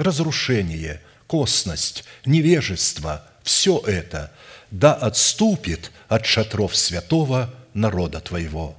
[0.00, 4.32] разрушение, косность, невежество– все это
[4.70, 8.76] да отступит от шатров святого народа Твоего.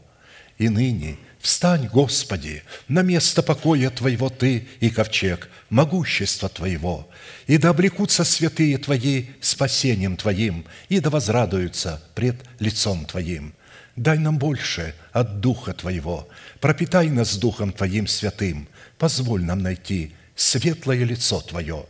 [0.57, 7.09] И ныне встань, Господи, на место покоя Твоего Ты и ковчег, могущества Твоего,
[7.47, 13.53] и да облекутся святые Твои спасением Твоим, и да возрадуются пред лицом Твоим.
[13.95, 16.29] Дай нам больше от Духа Твоего,
[16.59, 18.67] пропитай нас Духом Твоим святым,
[18.97, 21.85] позволь нам найти светлое лицо Твое.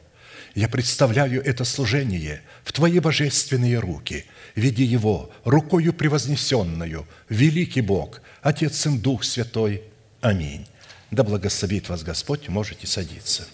[0.55, 4.25] Я представляю это служение в Твои божественные руки.
[4.55, 9.83] Веди его рукою превознесенную, великий Бог, Отец и Дух Святой.
[10.19, 10.67] Аминь.
[11.09, 13.47] Да благословит вас Господь, можете садиться.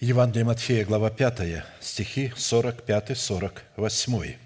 [0.00, 4.36] Евангелие Матфея, глава 5, стихи 45-48.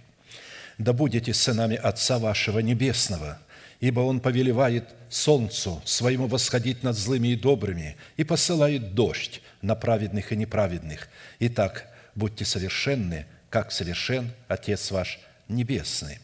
[0.78, 3.38] «Да будете сынами Отца вашего Небесного,
[3.84, 10.32] ибо Он повелевает солнцу своему восходить над злыми и добрыми и посылает дождь на праведных
[10.32, 11.06] и неправедных.
[11.38, 16.18] Итак, будьте совершенны, как совершен Отец ваш Небесный».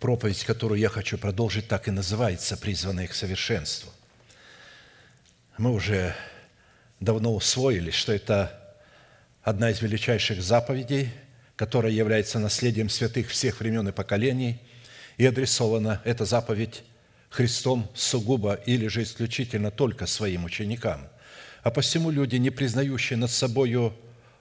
[0.00, 3.92] Проповедь, которую я хочу продолжить, так и называется «Призванные к совершенству».
[5.56, 6.16] Мы уже
[6.98, 8.76] давно усвоили, что это
[9.44, 11.12] одна из величайших заповедей,
[11.54, 14.60] которая является наследием святых всех времен и поколений–
[15.18, 16.82] и адресована эта заповедь
[17.30, 21.08] Христом сугубо или же исключительно только своим ученикам.
[21.62, 23.92] А посему люди, не признающие над собою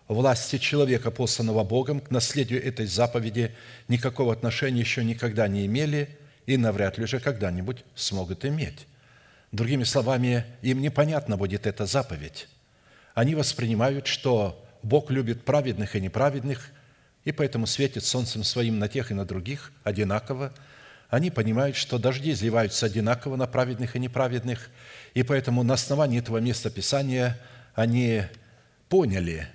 [0.08, 3.56] власти человека, посланного Богом, к наследию этой заповеди
[3.88, 6.10] никакого отношения еще никогда не имели
[6.46, 8.88] и навряд ли же когда-нибудь смогут иметь.
[9.52, 12.48] Другими словами, им непонятна будет эта заповедь.
[13.14, 16.70] Они воспринимают, что Бог любит праведных и неправедных,
[17.26, 20.54] и поэтому светит солнцем своим на тех и на других одинаково.
[21.10, 24.70] Они понимают, что дожди изливаются одинаково на праведных и неправедных,
[25.16, 27.40] и поэтому на основании этого места Писания
[27.74, 28.24] они
[28.90, 29.48] поняли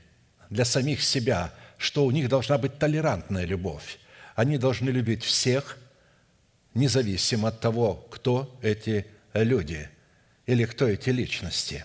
[0.50, 3.98] для самих себя, что у них должна быть толерантная любовь.
[4.34, 5.78] Они должны любить всех,
[6.74, 9.88] независимо от того, кто эти люди
[10.46, 11.84] или кто эти личности.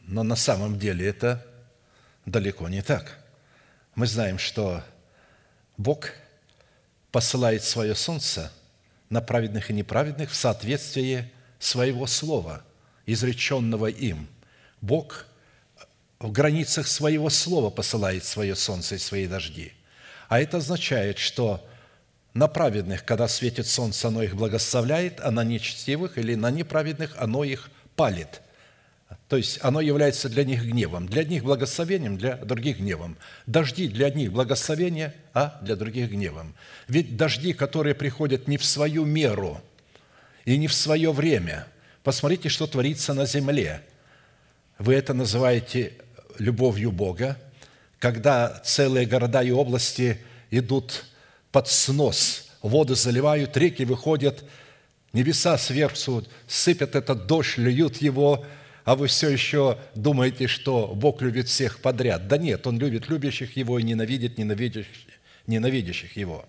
[0.00, 1.46] Но на самом деле это
[2.26, 3.18] далеко не так.
[3.94, 4.82] Мы знаем, что
[5.76, 6.12] Бог
[7.10, 8.52] посылает свое солнце
[9.08, 12.62] на праведных и неправедных в соответствии своего слова,
[13.06, 14.28] изреченного им.
[14.80, 15.26] Бог
[16.18, 19.72] в границах своего слова посылает свое солнце и свои дожди.
[20.28, 21.66] А это означает, что
[22.34, 27.44] на праведных, когда светит солнце, оно их благословляет, а на нечестивых или на неправедных оно
[27.44, 28.40] их палит–
[29.28, 31.06] то есть оно является для них гневом.
[31.06, 33.16] Для одних благословением, для других гневом.
[33.46, 36.54] Дожди для одних благословение, а для других гневом.
[36.88, 39.60] Ведь дожди, которые приходят не в свою меру
[40.44, 41.66] и не в свое время.
[42.02, 43.82] Посмотрите, что творится на земле.
[44.78, 45.92] Вы это называете
[46.38, 47.36] любовью Бога,
[47.98, 50.18] когда целые города и области
[50.50, 51.04] идут
[51.52, 54.42] под снос, воды заливают, реки выходят,
[55.12, 58.46] небеса сверху сыпят этот дождь, льют его–
[58.90, 62.26] а вы все еще думаете, что Бог любит всех подряд.
[62.26, 66.44] Да нет, Он любит любящих Его и ненавидит ненавидящих, Его.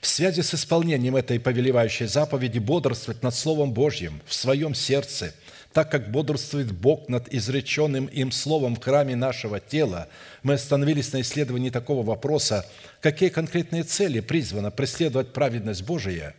[0.00, 5.34] В связи с исполнением этой повелевающей заповеди бодрствовать над Словом Божьим в своем сердце,
[5.72, 10.06] так как бодрствует Бог над изреченным им Словом в храме нашего тела,
[10.44, 12.64] мы остановились на исследовании такого вопроса,
[13.00, 16.36] какие конкретные цели призвано преследовать праведность Божия,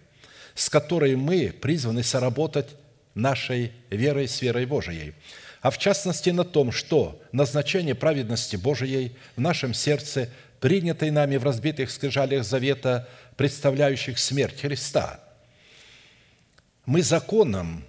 [0.56, 2.68] с которой мы призваны соработать
[3.18, 5.14] нашей верой с верой Божией,
[5.62, 10.30] а в частности на том, что назначение праведности Божией в нашем сердце,
[10.60, 15.19] принятой нами в разбитых скрижалях завета, представляющих смерть Христа.
[16.86, 17.84] Мы законом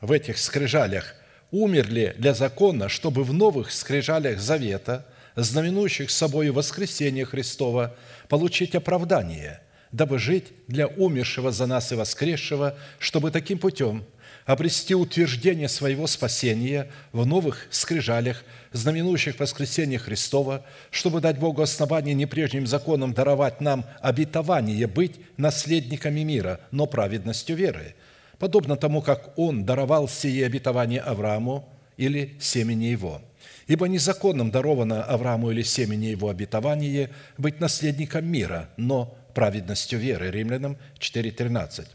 [0.00, 1.14] в этих скрижалях
[1.50, 5.06] умерли для закона, чтобы в новых скрижалях завета,
[5.36, 7.94] знаменующих собой воскресение Христова,
[8.28, 9.60] получить оправдание,
[9.92, 14.04] дабы жить для умершего за нас и воскресшего, чтобы таким путем
[14.46, 22.24] обрести утверждение своего спасения в новых скрижалях, знаменующих воскресение Христова, чтобы дать Богу основание не
[22.24, 27.94] прежним законом даровать нам обетование быть наследниками мира, но праведностью веры–
[28.38, 33.20] подобно тому, как Он даровал сие обетование Аврааму или семени его.
[33.66, 40.30] Ибо незаконным даровано Аврааму или семени его обетование быть наследником мира, но праведностью веры.
[40.30, 41.86] Римлянам 4.13.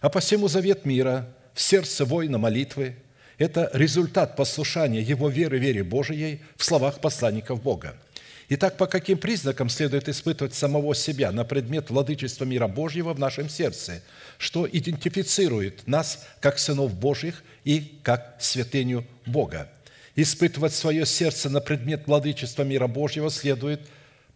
[0.00, 2.96] А посему завет мира в сердце воина молитвы–
[3.38, 7.96] это результат послушания его веры вере Божией в словах посланников Бога–
[8.52, 13.48] Итак, по каким признакам следует испытывать самого себя на предмет владычества мира Божьего в нашем
[13.48, 14.02] сердце,
[14.38, 19.70] что идентифицирует нас как сынов Божьих и как святыню Бога?
[20.16, 23.82] Испытывать свое сердце на предмет владычества мира Божьего следует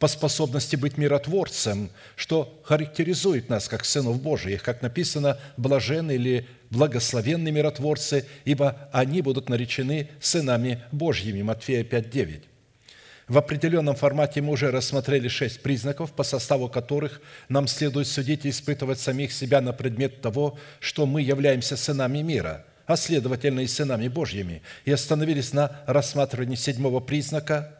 [0.04, 7.50] по способности быть миротворцем, что характеризует нас как сынов Божьих, как написано «блаженны» или «благословенны
[7.50, 12.42] миротворцы, ибо они будут наречены сынами Божьими» Матфея 5, 9.
[13.28, 18.50] В определенном формате мы уже рассмотрели шесть признаков, по составу которых нам следует судить и
[18.50, 24.08] испытывать самих себя на предмет того, что мы являемся сынами мира, а следовательно и сынами
[24.08, 27.78] Божьими, и остановились на рассматривании седьмого признака.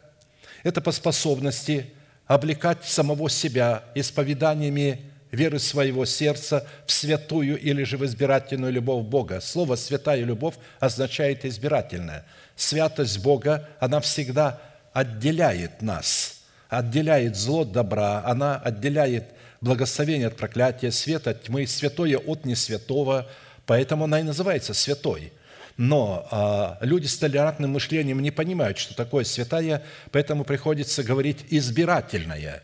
[0.63, 1.91] Это по способности
[2.27, 5.01] облекать самого себя исповеданиями
[5.31, 9.41] веры своего сердца в святую или же в избирательную любовь Бога.
[9.41, 12.25] Слово «святая любовь» означает «избирательная».
[12.55, 14.61] Святость Бога, она всегда
[14.93, 19.25] отделяет нас, отделяет зло от добра, она отделяет
[19.59, 23.27] благословение от проклятия, свет от тьмы, святое от несвятого,
[23.65, 25.33] поэтому она и называется святой.
[25.77, 32.63] Но а, люди с толерантным мышлением не понимают, что такое святая, поэтому приходится говорить избирательная,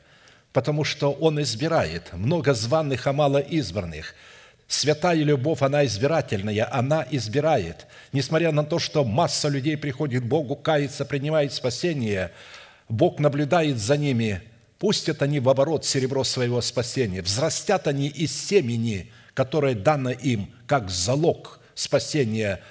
[0.54, 2.14] потому что Он избирает.
[2.14, 4.16] Много званных, а мало избранных–
[4.72, 7.88] Святая любовь, она избирательная, она избирает.
[8.14, 12.32] Несмотря на то, что масса людей приходит к Богу, кается, принимает спасение,
[12.88, 14.42] Бог наблюдает за ними,
[14.80, 20.90] пустят они в оборот серебро своего спасения, взрастят они из семени, которое дано им как
[20.90, 22.62] залог спасения,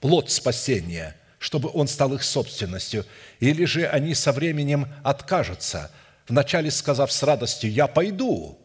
[0.00, 3.04] плод спасения, чтобы он стал их собственностью.
[3.40, 5.90] Или же они со временем откажутся,
[6.26, 8.58] вначале сказав с радостью «я пойду»,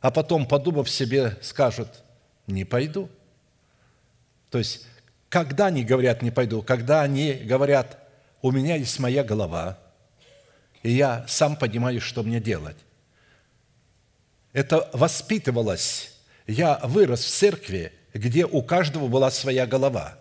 [0.00, 1.88] а потом, подумав себе, скажут–
[2.46, 3.08] не пойду.
[4.50, 4.86] То есть,
[5.28, 7.98] когда они говорят «не пойду», когда они говорят
[8.42, 9.78] «у меня есть моя голова»,
[10.82, 12.76] и я сам понимаю, что мне делать.
[14.52, 16.12] Это воспитывалось.
[16.46, 20.16] Я вырос в церкви, где у каждого была своя голова.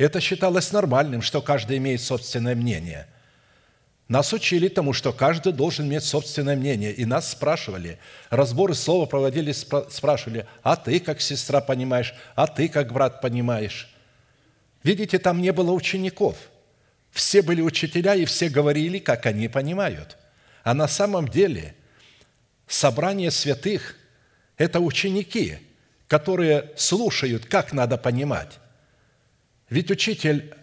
[0.00, 3.06] Это считалось нормальным, что каждый имеет собственное мнение–
[4.10, 6.92] нас учили тому, что каждый должен иметь собственное мнение.
[6.92, 12.92] И нас спрашивали, разборы слова проводили, спрашивали, а ты как сестра понимаешь, а ты как
[12.92, 13.88] брат понимаешь.
[14.82, 16.36] Видите, там не было учеников.
[17.12, 20.16] Все были учителя, и все говорили, как они понимают.
[20.64, 21.76] А на самом деле
[22.66, 23.94] собрание святых–
[24.56, 25.58] это ученики,
[26.08, 28.58] которые слушают, как надо понимать.
[29.70, 30.54] Ведь учитель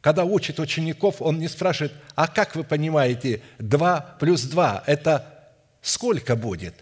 [0.00, 5.50] когда учит учеников, он не спрашивает, а как вы понимаете, 2 плюс 2– это
[5.82, 6.74] сколько будет?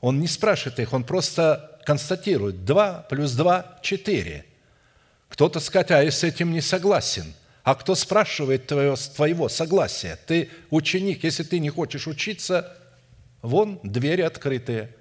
[0.00, 4.44] Он не спрашивает их, он просто констатирует, 2 плюс 2– 4.
[5.30, 7.34] Кто-то скажет, а я с этим не согласен.
[7.62, 10.18] А кто спрашивает твоего, твоего согласия?
[10.26, 12.76] Ты ученик, если ты не хочешь учиться,
[13.42, 14.94] вон двери открытые.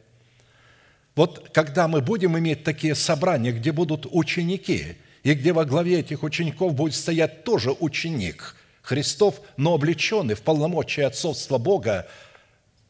[1.16, 6.24] Вот когда мы будем иметь такие собрания, где будут ученики– и где во главе этих
[6.24, 12.08] учеников будет стоять тоже ученик Христов, но облеченный в полномочия отцовства Бога,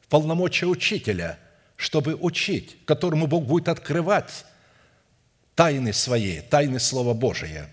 [0.02, 1.40] в полномочия учителя,
[1.76, 4.46] чтобы учить, которому Бог будет открывать
[5.56, 7.70] тайны свои, тайны Слова Божия.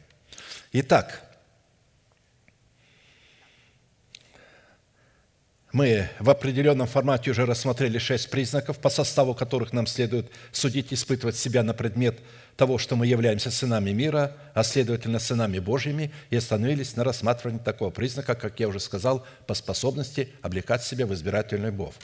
[0.73, 1.25] Итак,
[5.76, 11.37] Мы в определенном формате уже рассмотрели шесть признаков, по составу которых нам следует судить испытывать
[11.37, 12.18] себя на предмет
[12.56, 17.90] того, что мы являемся сынами мира, а следовательно сынами Божьими, и остановились на рассматривании такого
[17.90, 21.97] признака, как я уже сказал, по способности облекать себя в избирательную любовь.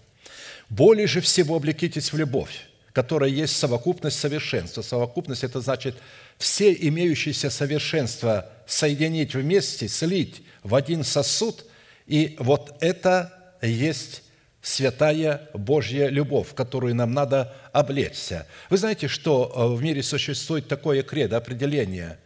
[0.69, 4.83] Более же всего облекитесь в любовь, которая есть совокупность совершенства.
[4.83, 5.95] Совокупность– это значит
[6.37, 11.65] все имеющиеся совершенства соединить вместе, слить в один сосуд,
[12.07, 13.39] и вот это
[13.69, 14.23] есть
[14.61, 18.47] святая Божья любовь, которую нам надо облечься.
[18.71, 22.19] Вы знаете, что э, в мире существует такое кредо, определение.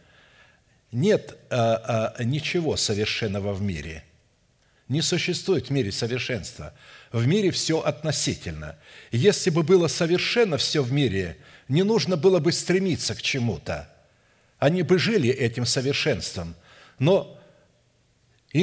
[0.91, 4.03] Нет а, а, ничего совершенного в мире.
[4.87, 6.73] Не существует в мире совершенства.
[7.11, 8.77] В мире все относительно.
[9.11, 13.93] Если бы было совершенно все в мире, не нужно было бы стремиться к чему-то.
[14.59, 16.55] Они бы жили этим совершенством.
[16.99, 17.36] Но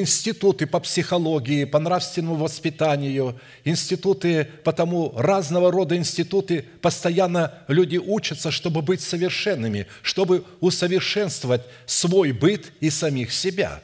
[0.01, 8.83] институты по психологии, по нравственному воспитанию, институты, потому разного рода институты, постоянно люди учатся, чтобы
[8.83, 13.81] быть совершенными, чтобы усовершенствовать свой быт и самих себя.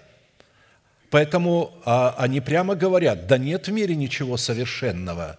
[1.11, 5.39] Поэтому а, они прямо говорят, да нет в мире ничего совершенного.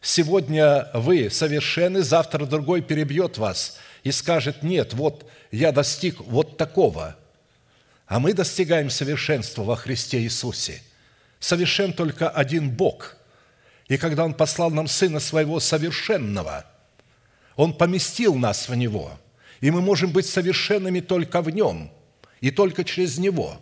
[0.00, 7.16] Сегодня вы совершенны, завтра другой перебьет вас и скажет, нет, вот я достиг вот такого–
[8.10, 10.82] а мы достигаем совершенства во Христе Иисусе.
[11.38, 13.16] Совершен только один Бог.
[13.86, 16.66] И когда Он послал нам Сына Своего совершенного,
[17.54, 19.16] Он поместил нас в Него.
[19.60, 21.92] И мы можем быть совершенными только в Нем
[22.40, 23.60] и только через Него.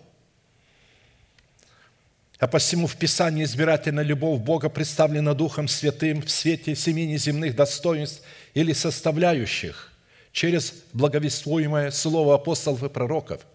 [2.38, 8.22] А посему в Писании избирательная любовь Бога представлена Духом Святым в свете семи неземных достоинств
[8.54, 9.92] или составляющих
[10.32, 13.42] через благовествуемое слово апостолов и пророков–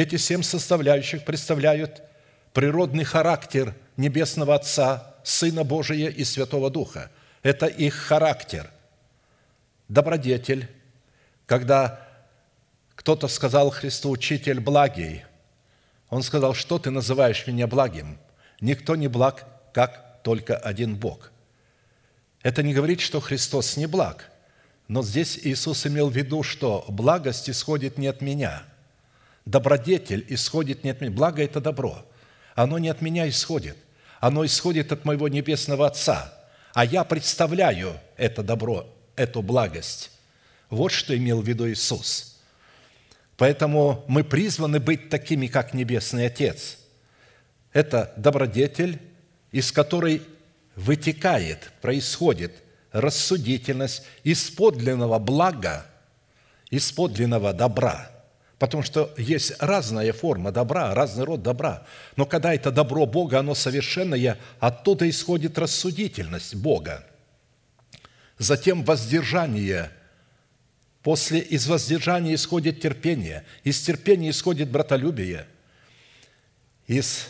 [0.00, 2.02] эти семь составляющих представляют
[2.52, 7.10] природный характер Небесного Отца, Сына Божия и Святого Духа.
[7.42, 8.70] Это их характер.
[9.88, 10.68] Добродетель,
[11.46, 12.00] когда
[12.96, 15.24] кто-то сказал Христу, «Учитель благий»,
[16.10, 18.18] он сказал, «Что ты называешь меня благим?
[18.60, 21.30] Никто не благ, как только один Бог».
[22.42, 24.30] Это не говорит, что Христос не благ,
[24.88, 28.64] но здесь Иисус имел в виду, что благость исходит не от меня–
[29.46, 31.12] Добродетель исходит не от меня.
[31.12, 32.04] Благо– это добро.
[32.54, 33.76] Оно не от меня исходит.
[34.20, 36.32] Оно исходит от моего Небесного Отца.
[36.72, 38.86] А я представляю это добро,
[39.16, 40.10] эту благость.
[40.70, 42.40] Вот что имел в виду Иисус.
[43.36, 46.78] Поэтому мы призваны быть такими, как Небесный Отец.
[47.72, 49.00] Это добродетель,
[49.50, 50.22] из которой
[50.74, 52.52] вытекает, происходит
[52.92, 55.86] рассудительность из подлинного блага,
[56.70, 58.10] из подлинного добра–
[58.58, 61.86] Потому что есть разная форма добра, разный род добра.
[62.16, 67.04] Но когда это добро Бога, оно совершенное, оттуда исходит рассудительность Бога.
[68.38, 69.90] Затем воздержание.
[71.02, 73.44] После из воздержания исходит терпение.
[73.64, 75.46] Из терпения исходит братолюбие.
[76.86, 77.26] Из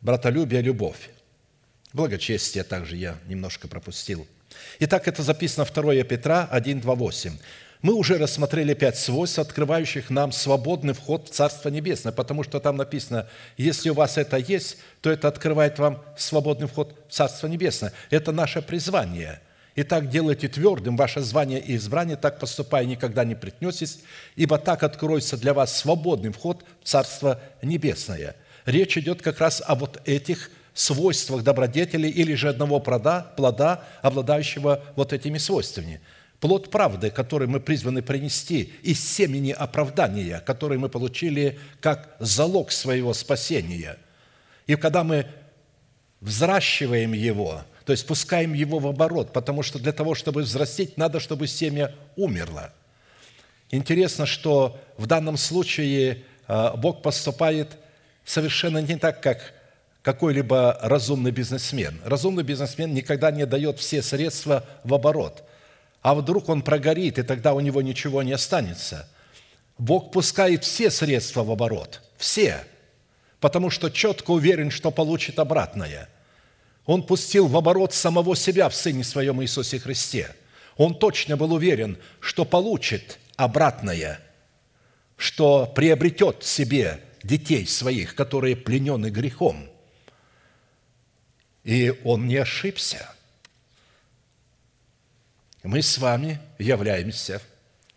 [0.00, 1.10] братолюбия– любовь.
[1.92, 4.26] Благочестие также я немножко пропустил.
[4.78, 7.38] Итак, это записано 2 Петра 1, 2, 8.
[7.82, 12.76] Мы уже рассмотрели пять свойств, открывающих нам свободный вход в Царство Небесное, потому что там
[12.76, 17.94] написано, если у вас это есть, то это открывает вам свободный вход в Царство Небесное.
[18.10, 19.40] Это наше призвание.
[19.76, 24.00] И так делайте твердым ваше звание и избрание, так поступая никогда не притнетесь,
[24.36, 28.36] ибо так откроется для вас свободный вход в Царство Небесное.
[28.66, 34.84] Речь идет как раз о вот этих свойствах добродетели или же одного плода, плода обладающего
[34.96, 36.02] вот этими свойствами–
[36.40, 43.14] плод правды, который мы призваны принести из семени оправдания, который мы получили как залог своего
[43.14, 43.98] спасения.
[44.66, 45.26] И когда мы
[46.20, 51.20] взращиваем его, то есть пускаем его в оборот, потому что для того, чтобы взрастить, надо,
[51.20, 52.72] чтобы семя умерло.
[53.70, 57.76] Интересно, что в данном случае а, Бог поступает
[58.24, 59.54] совершенно не так, как
[60.02, 62.00] какой-либо разумный бизнесмен.
[62.04, 65.44] Разумный бизнесмен никогда не дает все средства в оборот–
[66.02, 69.08] а вдруг он прогорит, и тогда у него ничего не останется.
[69.78, 72.64] Бог пускает все средства в оборот, все,
[73.38, 76.08] потому что четко уверен, что получит обратное.
[76.86, 80.34] Он пустил в оборот самого себя в Сыне Своем Иисусе Христе.
[80.76, 84.20] Он точно был уверен, что получит обратное,
[85.16, 89.68] что приобретет себе детей своих, которые пленены грехом.
[91.64, 93.14] И он не ошибся–
[95.62, 97.42] мы с вами являемся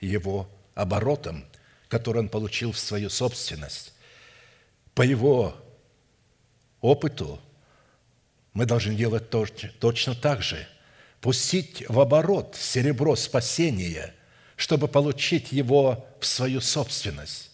[0.02, 1.46] его оборотом,
[1.88, 3.94] который он получил в свою собственность.
[4.94, 5.56] По его
[6.82, 7.40] опыту
[8.54, 9.30] мы должны делать
[9.80, 10.68] точно так же.
[11.22, 14.14] Пустить в оборот серебро спасения,
[14.58, 17.53] чтобы получить его в свою собственность.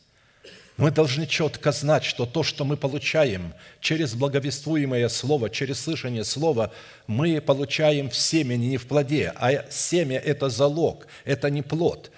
[0.79, 6.71] Мы должны четко знать, что то, что мы получаем через благовествуемое Слово, через слышание Слова,
[7.05, 12.11] мы получаем в семени, не в плоде, а семя– это залог, это не плод.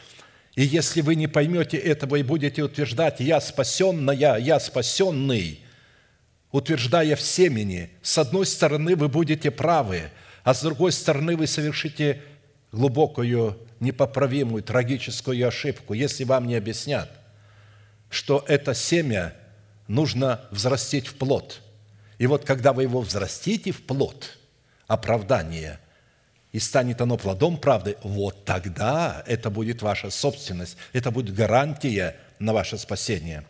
[0.53, 5.61] И если вы не поймете этого и будете утверждать «я спасенная, я спасенный»,
[6.51, 10.11] утверждая в семени, с одной стороны вы будете правы,
[10.43, 12.21] а с другой стороны вы совершите
[12.71, 17.09] глубокую, непоправимую, трагическую ошибку, если вам не объяснят,
[18.11, 19.33] что это семя
[19.87, 21.61] нужно взрастить в плод.
[22.19, 24.37] И вот когда вы его взрастите в плод,
[24.85, 25.79] оправдание,
[26.51, 32.51] и станет оно плодом правды, вот тогда это будет ваша собственность, это будет гарантия на
[32.51, 33.45] ваше спасение.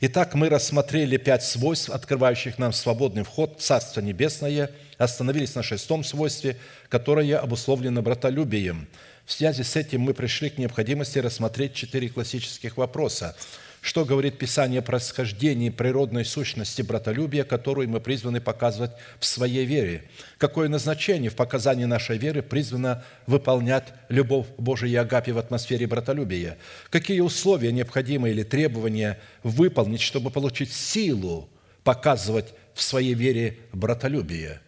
[0.00, 6.02] Итак, мы рассмотрели пять свойств, открывающих нам свободный вход в Царство Небесное, остановились на шестом
[6.02, 6.56] свойстве,
[6.88, 8.88] которое обусловлено братолюбием.
[9.26, 13.36] В связи с этим мы пришли к необходимости рассмотреть четыре классических вопроса–
[13.80, 20.04] что говорит Писание о происхождении природной сущности братолюбия, которую мы призваны показывать в своей вере?
[20.36, 26.58] Какое назначение в показании нашей веры призвано выполнять любовь Божия и Агапи в атмосфере братолюбия?
[26.90, 31.48] Какие условия необходимы или требования выполнить, чтобы получить силу
[31.84, 34.60] показывать в своей вере братолюбие?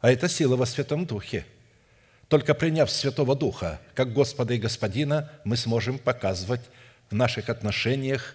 [0.00, 1.44] А это сила во Святом Духе–
[2.28, 6.62] только приняв Святого Духа как Господа и Господина, мы сможем показывать
[7.10, 8.34] в наших отношениях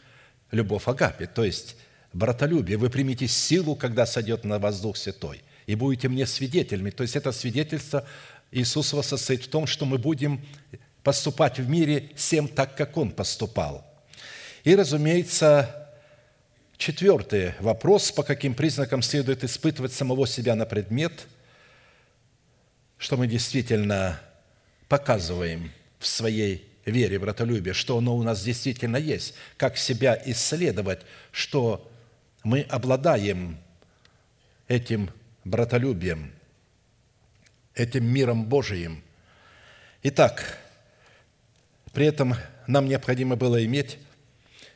[0.52, 1.76] любовь Агапи, то есть
[2.14, 2.78] братолюбие.
[2.78, 6.90] Вы примите силу, когда сойдет на вас Дух Святой, и будете мне свидетелями.
[6.90, 8.06] То есть это свидетельство
[8.52, 10.46] Иисусова состоит в том, что мы будем
[11.04, 13.86] поступать в мире всем так, как Он поступал.
[14.64, 15.90] И, разумеется,
[16.78, 21.28] четвертый вопрос, по каким признакам следует испытывать самого себя на предмет,
[22.98, 24.20] что мы действительно
[24.88, 31.90] показываем в своей вере, братолюбие, что оно у нас действительно есть, как себя исследовать, что
[32.44, 33.58] мы обладаем
[34.68, 35.12] этим
[35.44, 36.32] братолюбием,
[37.76, 39.04] этим миром Божиим.
[40.04, 40.60] Итак,
[41.94, 42.36] при этом
[42.68, 43.98] нам необходимо было иметь,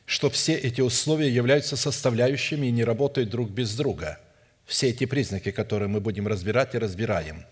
[0.04, 4.20] что все эти условия являются составляющими и не работают друг без друга.
[4.64, 7.44] Все эти признаки, которые мы будем разбирать и разбираем.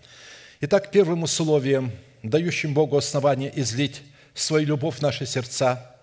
[0.61, 1.93] Итак, первым условием,
[2.23, 4.03] дающим Богу основание излить
[4.35, 5.95] свою любовь в наши сердца,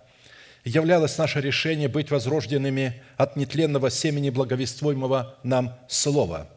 [0.64, 6.48] являлось наше решение быть возрожденными от нетленного семени благовествуемого нам Слова.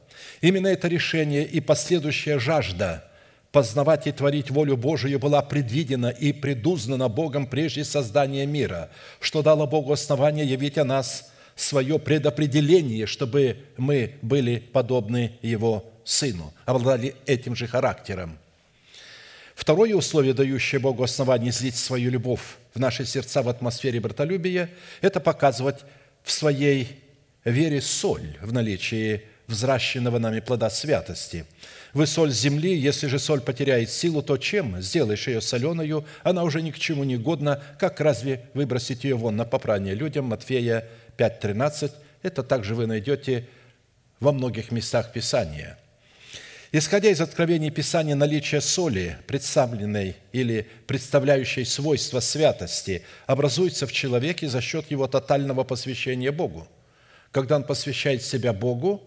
[0.41, 3.05] Именно это решение и последующая жажда
[3.51, 8.89] познавать и творить волю Божию была предвидена и предузнана Богом прежде создания мира,
[9.21, 16.53] что дало Богу основание явить о нас свое предопределение, чтобы мы были подобны Его Сыну,
[16.65, 18.37] обладали этим же характером–
[19.55, 22.41] Второе условие, дающее Богу основание излить свою любовь
[22.73, 24.69] в наши сердца в атмосфере братолюбия,
[25.01, 25.79] это показывать
[26.23, 26.99] в своей
[27.45, 31.45] вере соль в наличии взращенного нами плода святости.
[31.93, 36.05] Вы соль земли, если же соль потеряет силу, то чем сделаешь ее соленую?
[36.23, 40.25] Она уже ни к чему не годна, как разве выбросить ее вон на попрание людям?
[40.25, 40.85] Матфея
[41.17, 41.91] 5.13.
[42.23, 43.47] Это также вы найдете
[44.19, 45.79] во многих местах Писания–
[46.77, 54.59] Исходя из откровений Писания, наличие соли, представленной или представляющей свойства святости, образуется в человеке за
[54.59, 56.67] счет его тотального посвящения Богу.
[57.31, 59.01] Когда он посвящает себя Богу,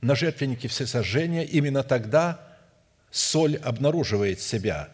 [0.00, 2.40] на жертвеннике всесожжения, именно тогда
[3.12, 4.88] соль обнаруживает себя.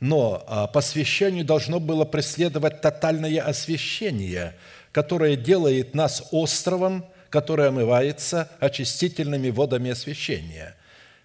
[0.00, 4.56] Но а, посвящению должно было преследовать тотальное освящение,
[4.90, 10.74] которое делает нас островом, который омывается очистительными водами освящения–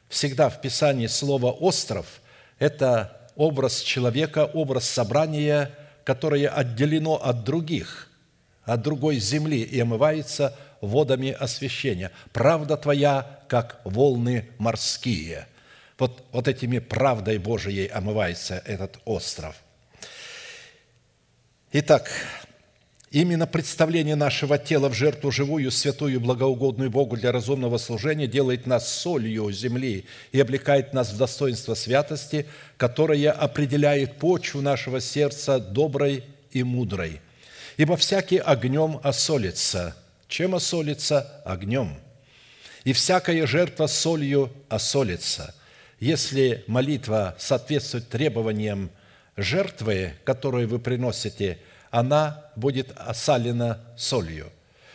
[0.10, 2.22] Всегда в Писании слово «остров»–
[2.60, 5.72] это образ человека, образ собрания,
[6.04, 8.10] которое отделено от других,
[8.63, 12.12] от другой земли и омывается водами освящения.
[12.32, 15.48] Правда твоя, как волны морские.
[15.98, 19.56] Вот, вот этими правдой Божией омывается этот остров.
[21.74, 22.10] Итак,
[23.12, 28.93] Именно представление нашего тела в жертву живую, святую, благоугодную Богу для разумного служения делает нас
[28.93, 36.63] солью земли и облекает нас в достоинство святости, которое определяет почву нашего сердца доброй и
[36.63, 37.22] мудрой.
[37.78, 39.96] Ибо всякий огнем осолится.
[40.28, 41.41] Чем осолится?
[41.46, 41.96] Огнем.
[42.84, 45.56] И всякая жертва солью осолится.
[46.02, 48.89] Если молитва соответствует требованиям
[49.38, 51.60] жертвы, которую вы приносите–
[51.91, 54.52] она будет осалена солью.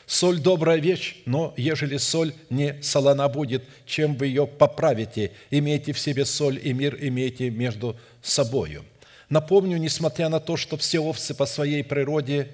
[0.06, 5.32] Соль– добрая вещь, но ежели соль не солона будет, чем вы ее поправите?
[5.50, 8.84] Имейте в себе соль и мир имейте между собою.
[9.28, 12.48] Напомню, несмотря на то, что все овцы по своей природе,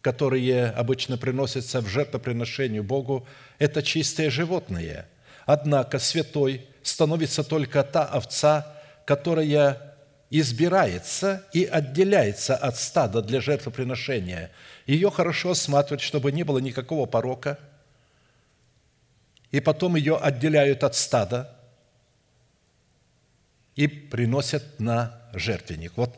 [0.00, 3.26] которые обычно приносятся в жертвоприношению Богу,
[3.58, 5.06] это чистые животные.
[5.46, 9.85] Однако святой становится только та овца, которая
[10.30, 14.50] избирается и отделяется от стада для жертвоприношения.
[14.86, 17.58] Ее хорошо осматривать, чтобы не было никакого порока,
[19.50, 21.56] и потом ее отделяют от стада
[23.76, 25.92] и приносят на жертвенник.
[25.96, 26.16] Вот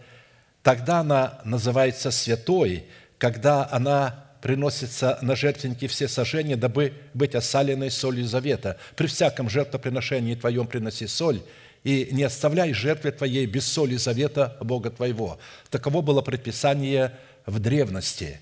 [0.62, 2.86] тогда она называется святой,
[3.18, 8.78] когда она приносится на жертвенники все сожжения, дабы быть осаленной солью завета.
[8.96, 11.42] При всяком жертвоприношении твоем приноси соль,
[11.84, 15.38] и не оставляй жертвы твоей без соли завета Бога твоего.
[15.70, 17.14] Таково было предписание
[17.46, 18.40] в древности,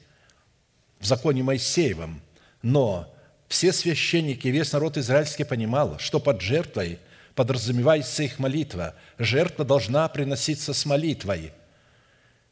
[1.00, 2.22] в законе Моисеевом.
[2.62, 3.12] Но
[3.48, 6.98] все священники, весь народ израильский понимал, что под жертвой
[7.34, 8.94] подразумевается их молитва.
[9.18, 11.52] Жертва должна приноситься с молитвой–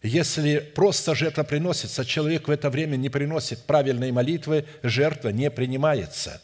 [0.05, 6.43] если просто жертва приносится, человек в это время не приносит правильной молитвы, жертва не принимается.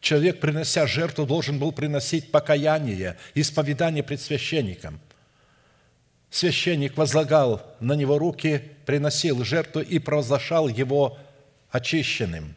[0.00, 5.00] Человек, принося жертву, должен был приносить покаяние, исповедание пред священником.
[6.30, 11.18] Священник возлагал на него руки, приносил жертву и провозглашал его
[11.70, 12.54] очищенным.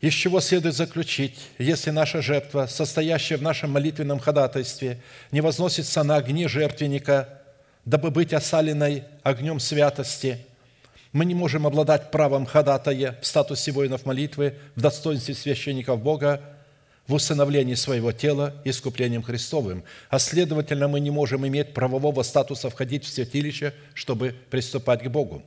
[0.00, 6.16] Из чего следует заключить, если наша жертва, состоящая в нашем молитвенном ходатайстве, не возносится на
[6.16, 7.38] огне жертвенника–
[7.84, 10.46] дабы быть осаленной огнем святости.
[11.12, 16.40] Мы не можем обладать правом ходатая в статусе воинов молитвы, в достоинстве священников Бога,
[17.06, 23.04] в усыновлении своего тела искуплением Христовым, а следовательно, мы не можем иметь правового статуса входить
[23.04, 25.42] в святилище, чтобы приступать к Богу.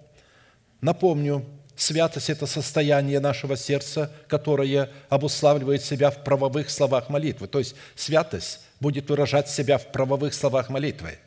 [0.81, 1.43] Напомню,
[1.75, 7.47] святость– это состояние нашего сердца, которое обуславливает себя в правовых словах молитвы.
[7.47, 11.17] То есть святость будет выражать себя в правовых словах молитвы–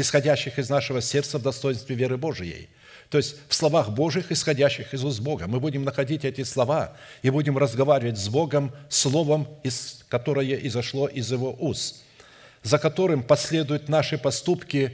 [0.00, 2.68] исходящих из нашего сердца в достоинстве веры Божией.
[3.10, 5.46] То есть в словах Божьих, исходящих из уст Бога.
[5.46, 9.48] Мы будем находить эти слова и будем разговаривать с Богом словом,
[10.08, 12.02] которое изошло из Его уст,
[12.62, 14.92] за которым последуют наши поступки,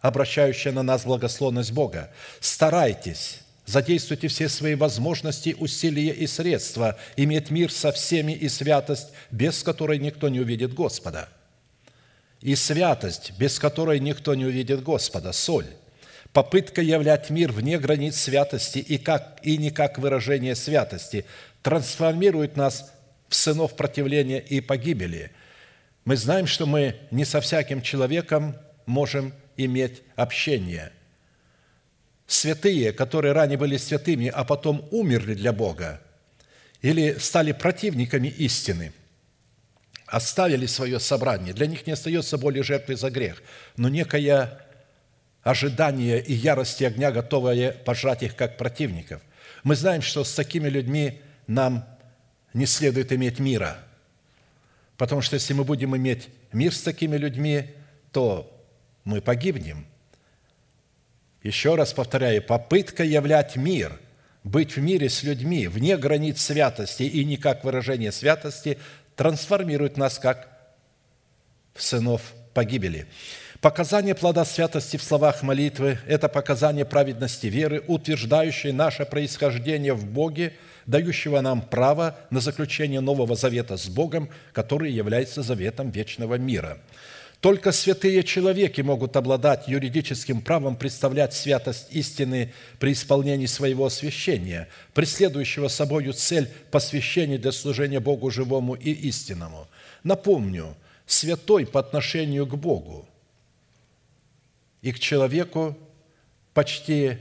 [0.00, 2.10] обращающие на нас благословность Бога.
[2.40, 9.62] Старайтесь, задействуйте все свои возможности, усилия и средства, иметь мир со всеми и святость, без
[9.62, 11.28] которой никто не увидит Господа–
[12.44, 15.66] и святость, без которой никто не увидит Господа, соль.
[16.34, 21.24] Попытка являть мир вне границ святости и, как, и не как выражение святости
[21.62, 22.92] трансформирует нас
[23.28, 25.32] в сынов противления и погибели.
[26.04, 30.92] Мы знаем, что мы не со всяким человеком можем иметь общение.
[32.26, 36.02] Святые, которые ранее были святыми, а потом умерли для Бога,
[36.82, 38.92] или стали противниками истины–
[40.06, 41.54] оставили свое собрание.
[41.54, 43.42] Для них не остается более жертвы за грех,
[43.76, 44.60] но некое
[45.42, 49.22] ожидание и ярости огня, готовое пожать их как противников.
[49.62, 51.86] Мы знаем, что с такими людьми нам
[52.52, 53.78] не следует иметь мира,
[54.96, 57.74] потому что если мы будем иметь мир с такими людьми,
[58.12, 58.50] то
[59.04, 59.86] мы погибнем.
[61.42, 64.00] Еще раз повторяю, попытка являть мир,
[64.44, 68.78] быть в мире с людьми, вне границ святости и не как выражение святости,
[69.16, 70.48] трансформирует нас как
[71.74, 72.22] сынов
[72.52, 73.06] погибели.
[73.60, 80.52] Показание плода святости в словах молитвы– это показание праведности веры, утверждающей наше происхождение в Боге,
[80.84, 86.78] дающего нам право на заключение нового завета с Богом, который является заветом вечного мира–
[87.44, 95.68] только святые человеки могут обладать юридическим правом представлять святость истины при исполнении своего освящения, преследующего
[95.68, 99.68] собою цель посвящения для служения Богу живому и истинному.
[100.04, 103.06] Напомню, святой по отношению к Богу
[104.80, 105.76] и к человеку
[106.54, 107.18] почти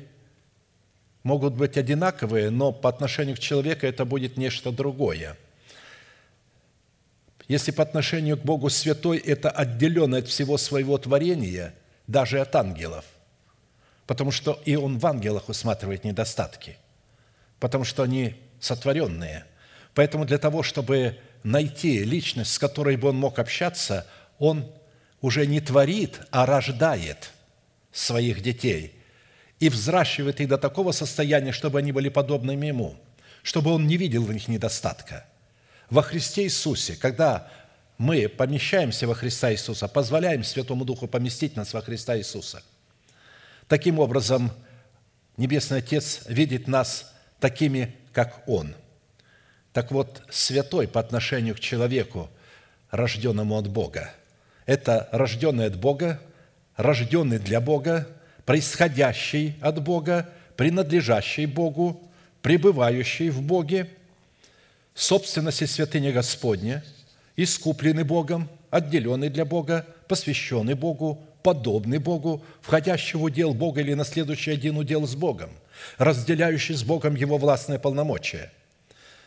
[1.24, 5.38] могут быть одинаковые, но по отношению к человеку это будет нечто другое–
[7.48, 11.74] если по отношению к Богу святой– это отделенный от всего своего творения,
[12.08, 13.06] даже от ангелов,
[14.08, 16.78] потому что и Он в ангелах усматривает недостатки,
[17.60, 19.46] потому что они сотворенные.
[19.94, 24.08] Поэтому для того, чтобы найти личность, с которой бы Он мог общаться,
[24.40, 24.72] Он
[25.22, 27.32] уже не творит, а рождает
[27.92, 28.94] своих детей
[29.60, 32.96] и взращивает их до такого состояния, чтобы они были подобными Ему,
[33.44, 35.26] чтобы Он не видел в них недостатка–
[35.90, 37.50] во Христе Иисусе, когда
[37.98, 42.64] мы помещаемся во Христа Иисуса, позволяем Святому Духу поместить нас во Христа Иисуса.
[43.68, 44.52] Таким образом,
[45.38, 48.76] Небесный Отец видит нас такими, как Он.
[49.72, 52.30] Так вот, святой по отношению к человеку,
[52.92, 54.14] рожденному от Бога,
[54.66, 56.20] это рожденный от Бога,
[56.76, 58.08] рожденный для Бога,
[58.46, 63.90] происходящий от Бога, принадлежащий Богу, пребывающий в Боге–
[64.94, 66.84] собственности святыни Господня,
[67.36, 74.54] искупленный Богом, отделенный для Бога, посвященный Богу, подобный Богу, входящий в удел Бога или наследующий
[74.54, 75.50] один удел с Богом,
[75.98, 78.52] разделяющий с Богом Его властное полномочие.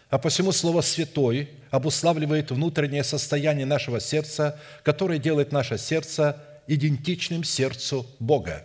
[0.09, 8.07] А посему слово «святой» обуславливает внутреннее состояние нашего сердца, которое делает наше сердце идентичным сердцу
[8.20, 8.64] Бога,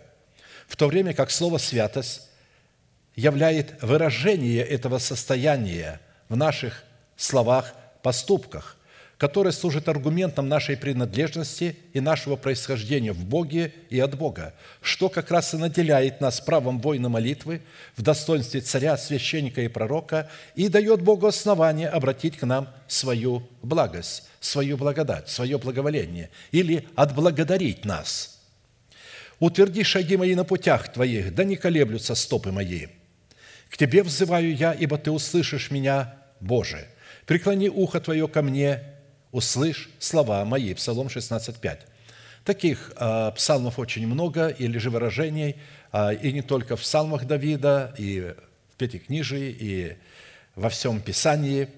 [0.68, 2.28] в то время как слово «святость»
[3.16, 6.84] являет выражение этого состояния в наших
[7.22, 8.76] словах, поступках,
[9.22, 15.30] которое служит аргументом нашей принадлежности и нашего происхождения в Боге и от Бога, что как
[15.30, 17.62] раз и наделяет нас правом воина молитвы
[17.96, 24.28] в достоинстве царя, священника и пророка и дает Богу основание обратить к нам свою благость,
[24.40, 28.40] свою благодать, свое благоволение или отблагодарить нас.
[29.38, 32.86] «Утверди шаги мои на путях твоих, да не колеблются стопы мои.
[33.70, 36.88] К тебе взываю я, ибо ты услышишь меня, Боже.
[37.26, 38.82] Преклони ухо твое ко мне,
[39.30, 40.74] услышь слова мои».
[40.74, 41.78] Псалом 16,5.
[42.44, 45.56] Таких э, псалмов очень много, или же выражений,
[45.92, 48.34] э, и не только в псалмах Давида, и
[48.72, 49.96] в Пятикнижии, и
[50.56, 51.68] во всем Писании.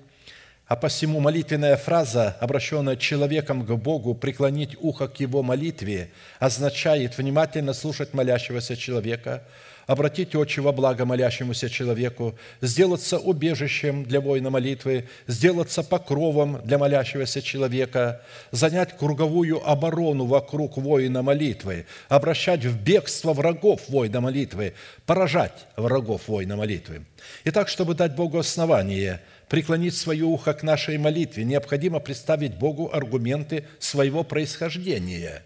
[0.67, 7.75] А посему молитвенная фраза, обращенная человеком к Богу, преклонить ухо к его молитве, означает внимательно
[7.75, 9.43] слушать молящегося человека–
[9.87, 17.43] обратить очи во благо молящемуся человеку, сделаться убежищем для воина молитвы, сделаться покровом для молящегося
[17.43, 24.75] человека, занять круговую оборону вокруг воина молитвы, обращать в бегство врагов воина молитвы,
[25.07, 27.05] поражать врагов воина молитвы.
[27.45, 33.65] Итак, чтобы дать Богу основание преклонить свое ухо к нашей молитве, необходимо представить Богу аргументы
[33.79, 35.43] своего происхождения.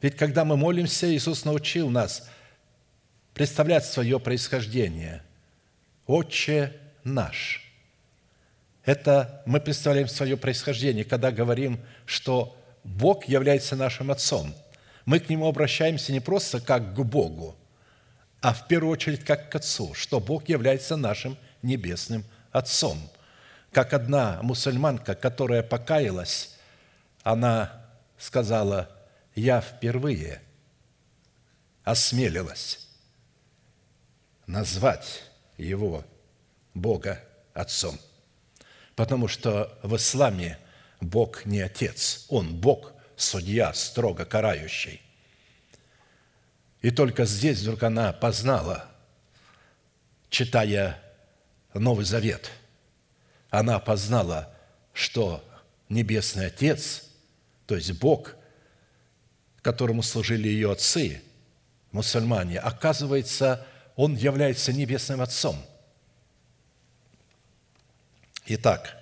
[0.00, 2.28] Ведь когда мы молимся, Иисус научил нас–
[3.34, 5.22] представлять свое происхождение.
[6.06, 7.66] «Отче наш».
[8.84, 14.54] Это мы представляем свое происхождение, когда говорим, что Бог является нашим Отцом.
[15.04, 17.56] Мы к Нему обращаемся не просто как к Богу,
[18.40, 22.98] а в первую очередь как к Отцу, что Бог является нашим небесным Отцом.
[23.70, 26.56] Как одна мусульманка, которая покаялась,
[27.22, 27.86] она
[28.18, 28.90] сказала,
[29.34, 30.42] я впервые
[31.84, 32.89] осмелилась
[34.50, 35.22] назвать
[35.56, 36.04] его
[36.74, 37.22] Бога
[37.54, 37.98] Отцом.
[38.96, 40.58] Потому что в исламе
[41.00, 45.00] Бог не Отец, Он Бог, судья, строго карающий.
[46.82, 48.86] И только здесь вдруг она познала,
[50.28, 51.00] читая
[51.74, 52.50] Новый Завет,
[53.50, 54.52] она познала,
[54.92, 55.44] что
[55.88, 57.10] Небесный Отец,
[57.66, 58.34] то есть Бог,
[59.62, 61.22] которому служили ее отцы,
[61.92, 65.56] мусульмане, оказывается, он является Небесным Отцом.
[68.46, 68.96] Итак,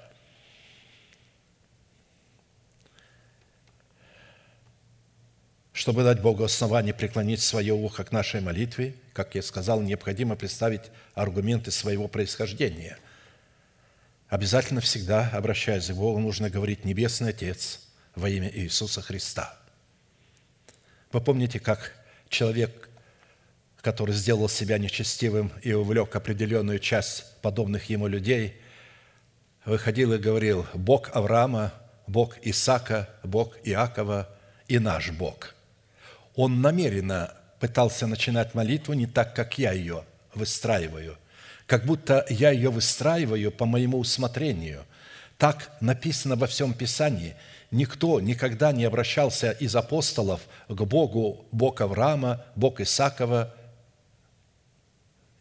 [5.73, 10.91] чтобы дать Богу основание преклонить свое ухо к нашей молитве, как я сказал, необходимо представить
[11.15, 12.99] аргументы своего происхождения.
[14.29, 17.81] Обязательно всегда, обращаясь к Богу, нужно говорить «Небесный Отец»
[18.15, 19.57] во имя Иисуса Христа.
[21.13, 21.95] Вы помните, как
[22.29, 22.88] человек
[23.81, 28.57] который сделал себя нечестивым и увлек определенную часть подобных ему людей,
[29.65, 31.73] выходил и говорил, Бог Авраама,
[32.07, 34.29] Бог Исаака, Бог Иакова
[34.67, 35.55] и наш Бог.
[36.35, 41.17] Он намеренно пытался начинать молитву не так, как я ее выстраиваю,
[41.67, 44.85] как будто я ее выстраиваю по моему усмотрению.
[45.37, 47.37] Так написано во всем Писании.
[47.71, 53.55] Никто никогда не обращался из апостолов к Богу, Бог Авраама, Бог Исакова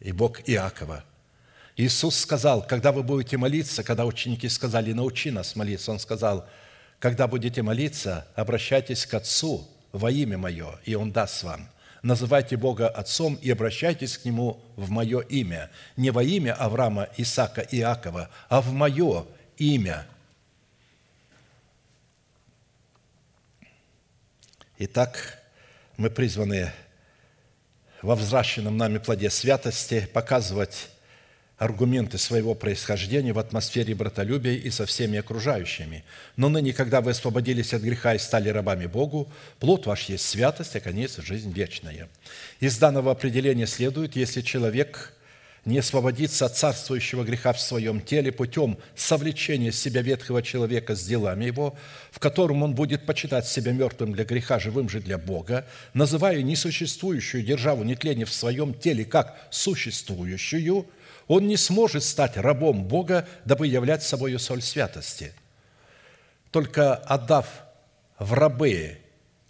[0.00, 1.04] и Бог Иакова.
[1.76, 6.48] Иисус сказал, когда вы будете молиться, когда ученики сказали, научи нас молиться, Он сказал,
[6.98, 11.68] когда будете молиться, обращайтесь к Отцу во имя Мое, и Он даст вам.
[12.02, 15.70] Называйте Бога Отцом и обращайтесь к Нему в Мое имя.
[15.96, 20.06] Не во имя Авраама, Исаака и Иакова, а в Мое имя.
[24.78, 25.42] Итак,
[25.96, 26.72] мы призваны
[28.02, 30.88] во взращенном нами плоде святости показывать
[31.58, 36.04] аргументы своего происхождения в атмосфере братолюбия и со всеми окружающими.
[36.36, 40.76] Но ныне, когда вы освободились от греха и стали рабами Богу, плод ваш есть святость,
[40.76, 42.08] а конец– жизнь вечная.
[42.60, 45.12] Из данного определения следует, если человек
[45.68, 51.44] не освободиться от царствующего греха в своем теле путем совлечения себя ветхого человека с делами
[51.44, 51.76] его,
[52.10, 57.44] в котором он будет почитать себя мертвым для греха, живым же для Бога, называя несуществующую
[57.44, 60.86] державу нетления в своем теле как существующую,
[61.26, 65.32] он не сможет стать рабом Бога, дабы являть собою соль святости.
[66.50, 67.46] Только отдав
[68.18, 68.98] в рабы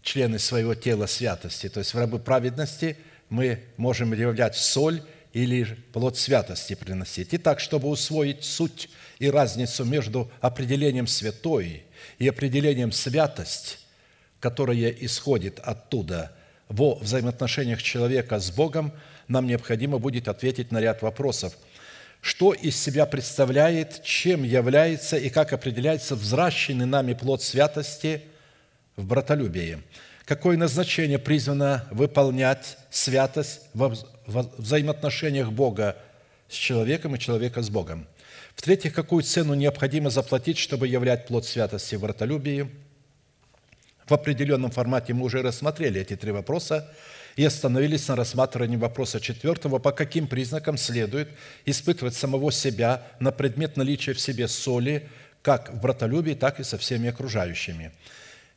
[0.03, 2.97] члены своего тела святости, то есть в рабы праведности,
[3.29, 7.29] мы можем являть соль или плод святости приносить.
[7.33, 8.88] Итак, чтобы усвоить суть
[9.19, 11.85] и разницу между определением «святой»
[12.19, 13.79] и определением «святость»,
[14.41, 16.33] которое исходит оттуда
[16.69, 18.93] во взаимоотношениях человека с Богом,
[19.27, 21.57] нам необходимо будет ответить на ряд вопросов.
[22.21, 28.23] Что из себя представляет, чем является и как определяется взращенный нами плод святости
[28.97, 29.79] в братолюбии?
[30.25, 33.62] Какое назначение призвано выполнять святость
[34.29, 35.97] во взаимоотношениях Бога
[36.49, 38.07] с человеком и человека с Богом?
[38.55, 42.71] В-третьих, какую цену необходимо заплатить, чтобы являть плод святости в братолюбии?
[44.07, 46.91] В определенном формате мы уже рассмотрели эти три вопроса
[47.37, 51.29] и остановились на рассматривании вопроса четвертого, по каким признакам следует
[51.64, 55.09] испытывать самого себя на предмет наличия в себе соли,
[55.43, 57.93] как в братолюбии, так и со всеми окружающими.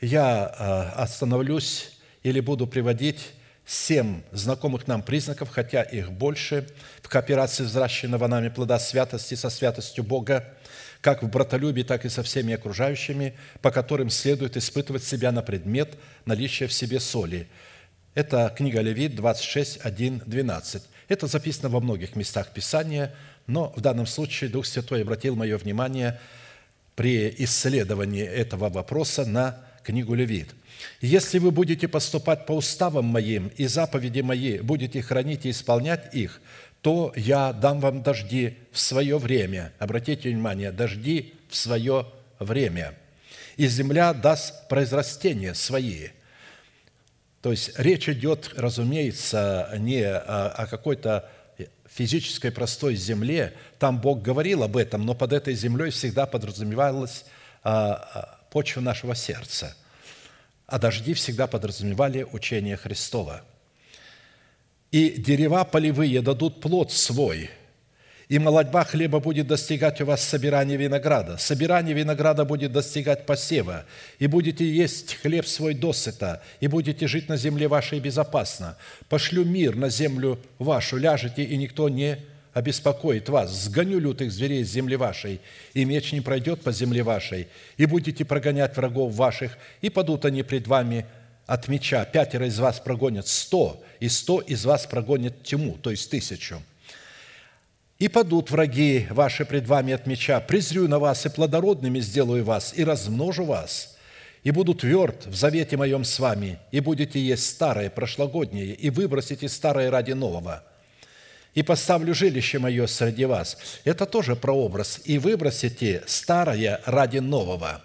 [0.02, 1.92] Я а, остановлюсь
[2.24, 3.34] или буду приводить
[3.66, 6.68] семь знакомых нам признаков, хотя их больше,
[7.02, 10.54] в кооперации взращенного нами плода святости со святостью Бога,
[11.02, 15.98] как в братолюбии, так и со всеми окружающими, по которым следует испытывать себя на предмет
[16.26, 17.48] наличия в себе соли.
[18.14, 20.84] Это книга Левит 26, 1, 12.
[21.08, 23.16] Это записано во многих местах Писания,
[23.48, 26.20] но в данном случае Дух Святой обратил мое внимание
[26.96, 30.50] при исследовании этого вопроса на книгу Левит–
[31.02, 36.42] если вы будете поступать по уставам моим и заповеди мои, будете хранить и исполнять их,
[36.82, 39.72] то я дам вам дожди в свое время.
[39.80, 42.08] Обратите внимание, дожди в свое
[42.40, 42.94] время.
[43.58, 46.10] И земля даст произрастения свои.
[47.42, 51.30] То есть речь идет, разумеется, не о какой-то
[51.88, 53.54] физической простой земле.
[53.78, 57.26] Там Бог говорил об этом, но под этой землей всегда подразумевалась
[57.64, 59.76] а, а, почва нашего сердца–
[60.72, 63.42] а дожди всегда подразумевали учение Христова.
[64.90, 67.50] «И дерева полевые дадут плод свой,
[68.30, 71.36] и молодьба хлеба будет достигать у вас собирания винограда.
[71.38, 73.86] Собирание винограда будет достигать посева,
[74.18, 78.78] и будете есть хлеб свой досыта, и будете жить на земле вашей безопасно.
[79.10, 82.18] Пошлю мир на землю вашу, ляжете, и никто не
[82.54, 83.52] обеспокоит вас.
[83.52, 85.40] Сгоню лютых зверей с земли вашей,
[85.74, 90.44] и меч не пройдет по земле вашей, и будете прогонять врагов ваших, и падут они
[90.44, 91.06] пред вами
[91.48, 92.04] от меча.
[92.06, 96.62] Пятеро из вас прогонят сто, и сто из вас прогонят тьму, то есть тысячу.
[98.00, 100.40] И падут враги ваши пред вами от меча.
[100.40, 103.96] Презрю на вас и плодородными сделаю вас, и размножу вас,
[104.44, 109.48] и буду тверд в завете моем с вами, и будете есть старое, прошлогоднее, и выбросите
[109.48, 110.64] старое ради нового–
[111.54, 113.58] и поставлю жилище мое среди вас».
[113.84, 115.02] Это тоже прообраз.
[115.06, 117.82] «И выбросите старое ради нового».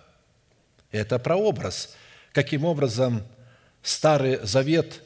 [0.90, 1.94] Это прообраз.
[2.33, 3.22] Каким образом
[3.83, 5.00] Старый Завет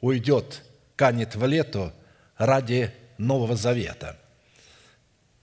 [0.00, 0.62] уйдет,
[0.96, 1.92] канет в лету
[2.38, 4.16] ради Нового Завета.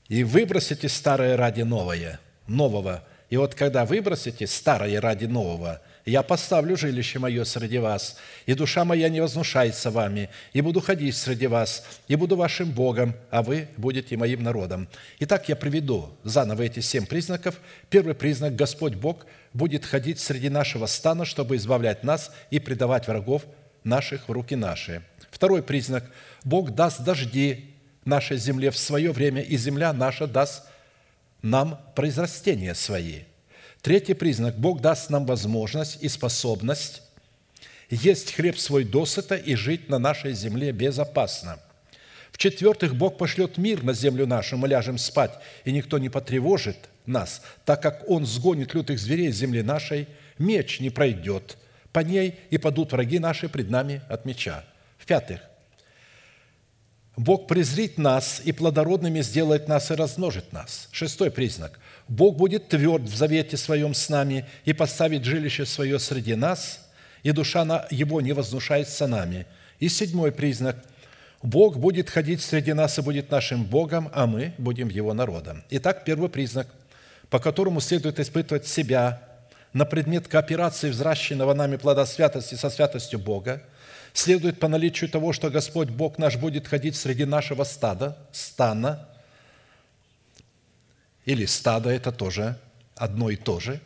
[0.07, 3.03] И выбросите старое ради новое, нового.
[3.29, 8.85] И вот когда выбросите старое ради нового– я поставлю жилище мое среди вас, и душа
[8.85, 13.67] моя не вознушается вами, и буду ходить среди вас, и буду вашим Богом, а вы
[13.77, 14.87] будете моим народом».
[15.19, 17.59] Итак, я приведу заново эти семь признаков.
[17.89, 23.43] Первый признак– Господь Бог будет ходить среди нашего стана, чтобы избавлять нас и предавать врагов
[23.83, 25.01] наших в руки наши.
[25.31, 26.05] Второй признак–
[26.43, 27.73] Бог даст дожди
[28.05, 30.65] нашей земле в свое время, и земля наша даст
[31.41, 33.21] нам произрастения свои–
[33.85, 34.57] Третий признак.
[34.57, 37.03] Бог даст нам возможность и способность
[37.91, 41.59] есть хлеб свой досыта и жить на нашей земле безопасно.
[42.31, 45.33] В-четвертых, Бог пошлет мир на землю нашу, мы ляжем спать,
[45.65, 50.07] и никто не потревожит нас, так как Он сгонит лютых зверей с земли нашей,
[50.39, 51.55] меч не пройдет
[51.93, 54.65] по ней, и падут враги наши пред нами от меча.
[54.97, 55.41] В-пятых,
[57.15, 60.89] Бог презрит нас и плодородными сделает нас и размножит нас.
[60.91, 61.79] Шестой признак.
[62.07, 66.87] Бог будет тверд в завете своем с нами и поставит жилище свое среди нас,
[67.23, 69.45] и душа его не вознушается нами.
[69.79, 70.77] И седьмой признак.
[71.41, 75.63] Бог будет ходить среди нас и будет нашим Богом, а мы будем Его народом.
[75.69, 76.67] Итак, первый признак,
[77.29, 79.21] по которому следует испытывать себя
[79.73, 83.61] на предмет кооперации взращенного нами плода святости со святостью Бога–
[84.17, 89.07] следует по наличию того, что Господь Бог наш будет ходить среди нашего стада, стана,
[91.25, 92.57] или стада– это тоже
[92.95, 93.79] одно и то же,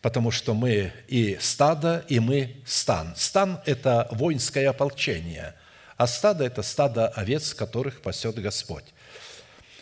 [0.00, 3.14] потому что мы и стадо, и мы стан.
[3.16, 5.54] Стан– это воинское ополчение,
[5.96, 8.84] а стадо– это стадо овец, которых пасет Господь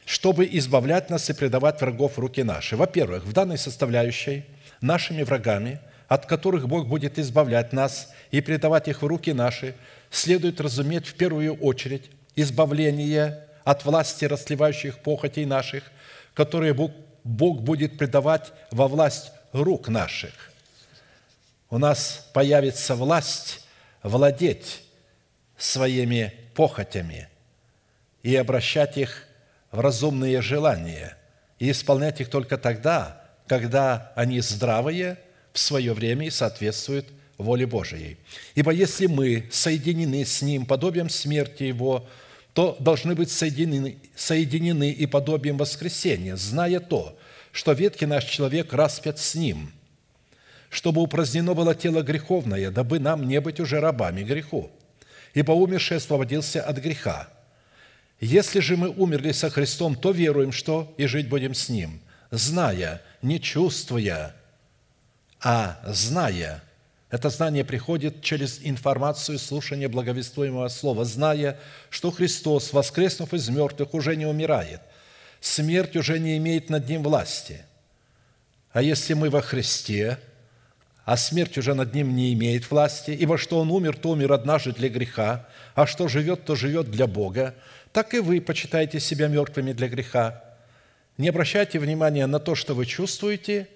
[0.04, 2.76] чтобы избавлять нас и предавать врагов в руки наши.
[2.76, 4.44] Во-первых, в данной составляющей
[4.80, 5.80] нашими врагами–
[6.12, 9.74] от которых Бог будет избавлять нас и предавать их в руки наши,
[10.10, 15.90] следует разуметь в первую очередь избавление от власти расливающих похотей наших,
[16.34, 16.92] которые Бог,
[17.24, 20.32] будет предавать во власть рук наших.
[21.70, 23.64] У нас появится власть
[24.02, 24.82] владеть
[25.56, 27.28] своими похотями
[28.22, 29.26] и обращать их
[29.70, 31.16] в разумные желания
[31.58, 35.18] и исполнять их только тогда, когда они здравые
[35.52, 37.06] в свое время и соответствуют
[37.38, 38.18] воле Божией.
[38.54, 42.08] Ибо если мы соединены с Ним подобием смерти Его,
[42.54, 47.18] то должны быть соединены, соединены и подобием воскресения, зная то,
[47.50, 49.72] что ветхий наш человек распят с Ним,
[50.68, 54.70] чтобы упразднено было тело греховное, дабы нам не быть уже рабами греху.
[55.34, 57.28] Ибо умерший освободился от греха.
[58.20, 62.00] Если же мы умерли со Христом, то веруем, что и жить будем с Ним,
[62.30, 64.34] зная, не чувствуя,
[65.40, 66.62] а зная–
[67.12, 71.58] это знание приходит через информацию слушания благовествуемого слова, зная,
[71.90, 74.80] что Христос, воскреснув из мертвых, уже не умирает.
[75.38, 77.66] Смерть уже не имеет над ним власти.
[78.72, 80.18] А если мы во Христе,
[81.04, 84.72] а смерть уже над ним не имеет власти, ибо что он умер, то умер однажды
[84.72, 87.54] для греха, а что живет, то живет для Бога,
[87.92, 90.42] так и вы почитаете себя мертвыми для греха.
[91.18, 93.68] Не обращайте внимания на то, что вы чувствуете,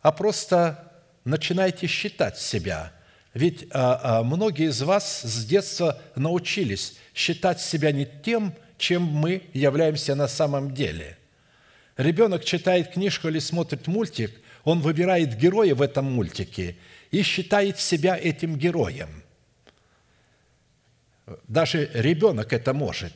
[0.00, 0.89] а просто
[1.24, 2.92] начинайте считать себя.
[3.34, 9.42] Ведь а, а, многие из вас с детства научились считать себя не тем, чем мы
[9.52, 11.16] являемся на самом деле.
[11.96, 16.76] Ребенок читает книжку или смотрит мультик, он выбирает героя в этом мультике
[17.10, 19.22] и считает себя этим героем.
[21.46, 23.12] Даже ребенок это может.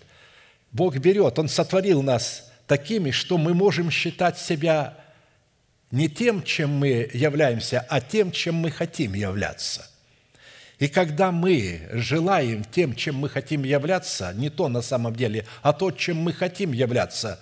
[0.70, 5.03] Бог берет, Он сотворил нас такими, что мы можем считать себя
[5.94, 9.88] не тем, чем мы являемся, а тем, чем мы хотим являться.
[10.80, 15.72] И когда мы желаем тем, чем мы хотим являться, не то на самом деле, а
[15.72, 17.40] то, чем мы хотим являться,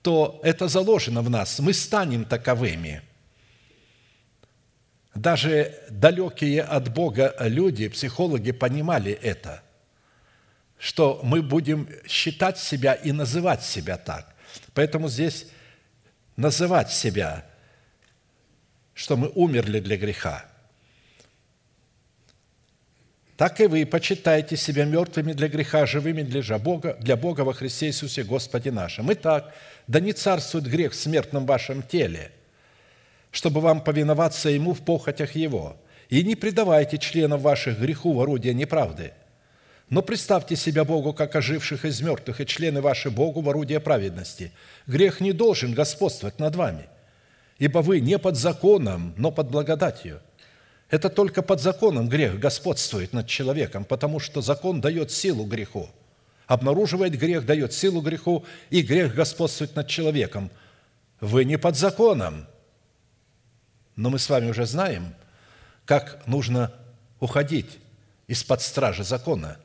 [0.00, 3.02] то это заложено в нас, мы станем таковыми.
[5.14, 9.62] Даже далекие от Бога люди, психологи понимали это,
[10.78, 14.34] что мы будем считать себя и называть себя так.
[14.72, 15.48] Поэтому здесь
[16.36, 17.44] называть себя–
[18.94, 20.44] что мы умерли для греха.
[23.40, 27.86] Так и вы почитайте себя мертвыми для греха, живыми для Бога, для Бога во Христе
[27.86, 29.10] Иисусе Господе нашем.
[29.14, 29.54] Итак,
[29.86, 32.32] да не царствует грех в смертном вашем теле,
[33.30, 35.78] чтобы вам повиноваться Ему в похотях Его.
[36.10, 39.14] И не предавайте членов ваших греху в орудие неправды,
[39.88, 44.52] но представьте себя Богу, как оживших из мертвых, и члены ваши Богу в орудие праведности.
[44.86, 46.90] Грех не должен господствовать над вами–
[47.60, 50.20] ибо вы не под законом, но под благодатью.
[50.88, 55.88] Это только под законом грех господствует над человеком, потому что закон дает силу греху.
[56.46, 60.50] Обнаруживает грех, дает силу греху, и грех господствует над человеком.
[61.20, 62.48] Вы не под законом.
[63.94, 65.14] Но мы с вами уже знаем,
[65.84, 66.72] как нужно
[67.20, 67.78] уходить
[68.26, 69.58] из-под стражи закона.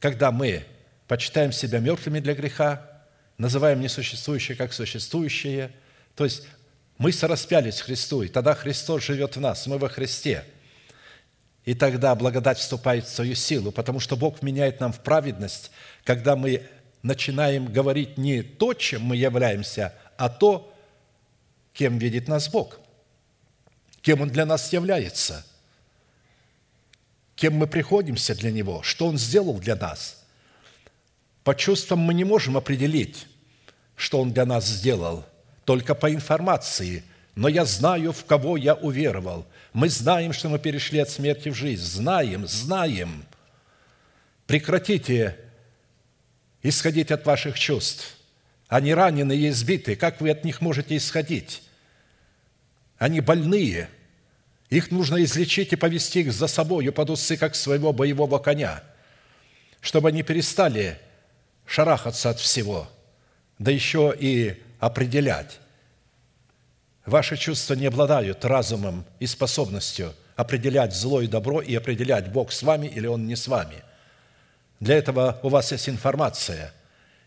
[0.00, 0.64] Когда мы
[1.06, 3.02] почитаем себя мертвыми для греха,
[3.36, 5.70] называем несуществующее как существующее,
[6.16, 6.46] то есть
[7.00, 10.44] мы сораспялись Христу, и тогда Христос живет в нас, мы во Христе.
[11.64, 15.70] И тогда благодать вступает в свою силу, потому что Бог меняет нам в праведность,
[16.04, 16.62] когда мы
[17.02, 20.76] начинаем говорить не то, чем мы являемся, а то,
[21.72, 22.78] кем видит нас Бог,
[24.02, 25.46] кем Он для нас является,
[27.34, 30.22] кем мы приходимся для Него, что Он сделал для нас.
[31.44, 33.26] По чувствам мы не можем определить,
[33.96, 35.24] что Он для нас сделал–
[35.64, 37.04] только по информации,
[37.34, 39.46] но я знаю, в кого я уверовал.
[39.72, 41.82] Мы знаем, что мы перешли от смерти в жизнь.
[41.82, 43.24] Знаем, знаем.
[44.46, 45.36] Прекратите
[46.62, 48.16] исходить от ваших чувств.
[48.68, 49.96] Они ранены и избиты.
[49.96, 51.62] Как вы от них можете исходить?
[52.98, 53.88] Они больные.
[54.68, 58.84] Их нужно излечить и повести их за собою под усы, как своего боевого коня,
[59.80, 60.98] чтобы они перестали
[61.66, 62.88] шарахаться от всего,
[63.58, 65.60] да еще и определять.
[67.06, 72.62] Ваши чувства не обладают разумом и способностью определять зло и добро и определять, Бог с
[72.62, 73.82] вами или Он не с вами.
[74.80, 76.72] Для этого у вас есть информация.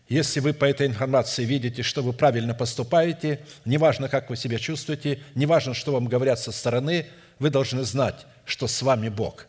[0.08, 5.20] Если вы по этой информации видите, что вы правильно поступаете, неважно, как вы себя чувствуете,
[5.34, 7.06] неважно, что вам говорят со стороны,
[7.38, 9.46] вы должны знать, что с вами Бог.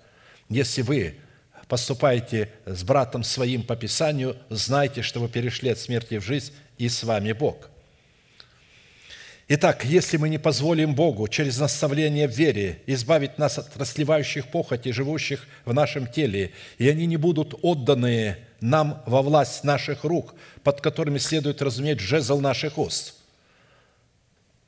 [0.47, 1.15] Если вы
[1.67, 6.87] поступаете с братом своим по Писанию, знайте, что вы перешли от смерти в жизнь, и
[6.87, 7.69] с вами Бог–
[9.47, 14.91] Итак, если мы не позволим Богу через наставление в вере избавить нас от расливающих похотей,
[14.91, 20.33] живущих в нашем теле, и они не будут отданы нам во власть наших рук,
[20.63, 23.15] под которыми следует разуметь жезл наших уст».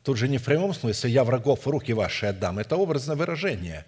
[0.04, 2.60] Тут же не в прямом смысле «я врагов в руки ваши отдам».
[2.60, 3.84] Это образное выражение.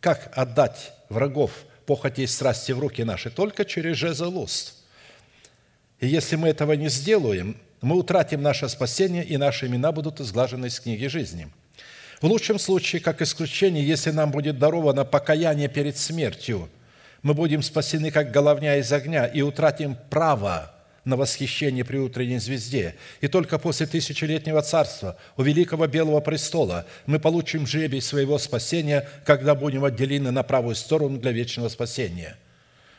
[0.00, 1.52] Как отдать врагов
[1.86, 3.30] похоти и страсти в руки наши?
[3.30, 4.74] Только через жезл уст.
[6.00, 10.66] И если мы этого не сделаем, мы утратим наше спасение, и наши имена будут изглажены
[10.66, 11.48] из книги жизни.
[12.20, 16.68] В лучшем случае, как исключение, если нам будет даровано покаяние перед смертью,
[17.22, 20.74] мы будем спасены, как головня из огня, и утратим право
[21.04, 22.96] на восхищение при утренней звезде.
[23.20, 29.54] И только после тысячелетнего царства у Великого Белого престола мы получим жребий своего спасения, когда
[29.54, 32.36] будем отделены на правую сторону для вечного спасения.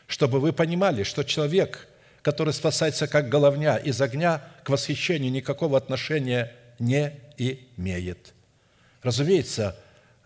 [0.06, 1.86] Чтобы вы понимали, что человек,
[2.22, 8.34] который спасается как головня из огня, к восхищению никакого отношения не имеет.
[9.02, 9.76] Разумеется,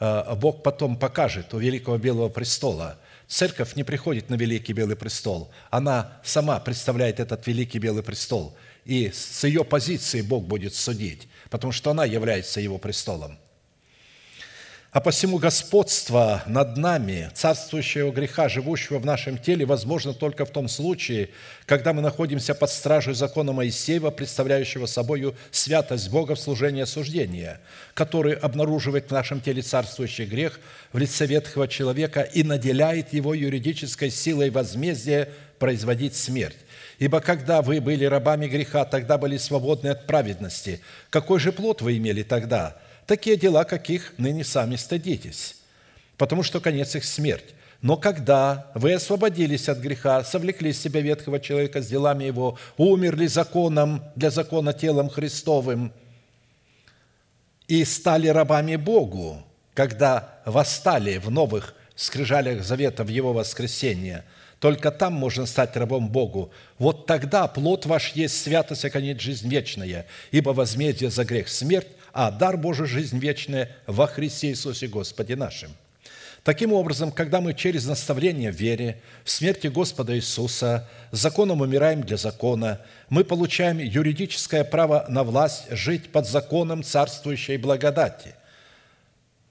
[0.01, 5.51] э, Бог потом покажет у Великого Белого престола– Церковь не приходит на Великий Белый престол.
[5.71, 8.57] Она сама представляет этот Великий Белый престол.
[8.85, 13.39] И с ее позиции Бог будет судить, потому что она является его престолом.
[14.95, 20.69] А посему господство над нами, царствующего греха, живущего в нашем теле, возможно только в том
[20.69, 21.31] случае,
[21.67, 27.61] когда мы находимся под стражей закона Моисеева, представляющего собой святость Бога в служении осуждения,
[27.93, 30.61] который обнаруживает в нашем теле царствующий грех
[30.93, 35.29] в лице ветхого человека и наделяет его юридической силой возмездия
[35.59, 36.59] производить смерть.
[37.01, 40.81] Ибо когда вы были рабами греха, тогда были свободны от праведности.
[41.11, 42.77] Какой же плод вы имели тогда–
[43.07, 45.57] такие дела, каких ныне сами стыдитесь,
[46.17, 47.55] потому что конец их смерть.
[47.83, 53.27] Но когда вы освободились от греха, совлекли с себя ветхого человека с делами его, умерли
[53.27, 55.93] законом для закона телом Христовым
[57.69, 59.43] и стали рабами Богу,
[59.75, 64.25] когда восстали в новых скрижалях завета в Его воскресение,
[64.61, 66.51] только там можно стать рабом Богу.
[66.79, 71.89] Вот тогда плод ваш есть святость, а конец жизнь вечная, ибо возмездие за грех– смерть,
[72.15, 75.71] а дар Божий– жизнь вечная во Христе Иисусе Господе нашим».
[76.45, 82.19] Таким образом, когда мы через наставление в вере, в смерти Господа Иисуса, законом умираем для
[82.19, 88.35] закона, мы получаем юридическое право на власть жить под законом царствующей благодати.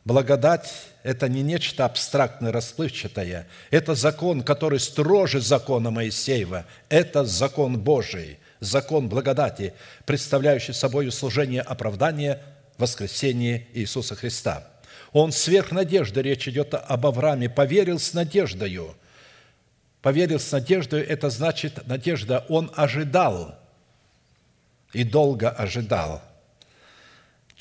[0.05, 0.71] Благодать–
[1.03, 3.47] это не нечто абстрактное, расплывчатое.
[3.71, 6.65] Это закон, который строже закона Моисеева.
[6.89, 9.73] Это закон Божий, закон благодати,
[10.05, 12.39] представляющий собой служение оправдания
[12.77, 14.67] воскресение Иисуса Христа.
[15.11, 18.95] Он сверх надежды, речь идет об Аврааме, поверил с надеждою.
[20.01, 23.57] Поверил с надеждой– это значит надежда, он ожидал
[24.91, 26.21] и долго ожидал–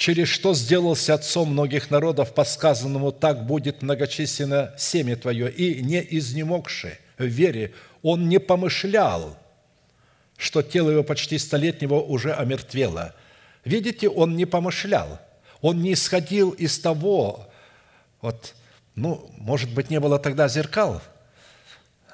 [0.03, 6.05] через что сделался отцом многих народов, по сказанному «так будет многочисленно семя твое», и не
[6.19, 9.37] изнемогши в вере, он не помышлял,
[10.37, 13.15] что тело его почти столетнего уже омертвело,
[13.65, 15.21] Видите, он не помышлял,
[15.61, 17.49] он не исходил из того,
[18.21, 18.55] вот,
[18.95, 21.01] ну, может быть, не было тогда зеркал,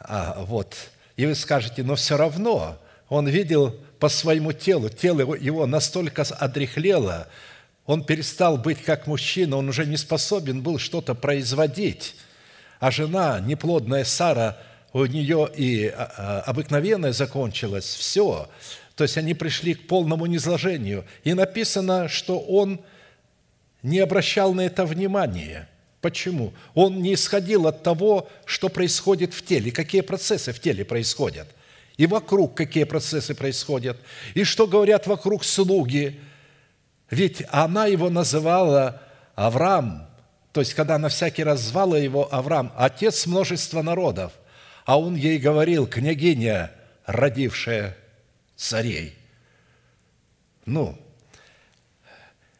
[0.01, 0.77] а, вот,
[1.17, 2.79] и вы скажете, но все равно
[3.09, 7.29] он видел по своему телу, тело его настолько одрехлело,
[7.87, 12.17] он перестал быть как мужчина, он уже не способен был что-то производить.
[12.81, 14.59] А жена, неплодная Сара,
[14.93, 18.49] у нее и а, а, обыкновенное закончилось, все.
[18.99, 21.05] То есть они пришли к полному низложению.
[21.23, 22.81] И написано, что он
[23.81, 25.69] не обращал на это внимания.
[26.01, 26.53] Почему?
[26.75, 31.47] Он не исходил от того, что происходит в теле, какие процессы в теле происходят,
[31.97, 33.97] и вокруг какие процессы происходят,
[34.35, 36.19] и что говорят вокруг слуги.
[37.09, 39.01] Ведь она его называла
[39.37, 40.09] Авраам,
[40.53, 44.33] то есть когда она всякий раз звала его Авраам, отец множества народов,
[44.85, 46.73] а он ей говорил, княгиня,
[47.07, 47.97] родившая
[48.59, 49.17] царей.
[50.67, 51.01] Ну,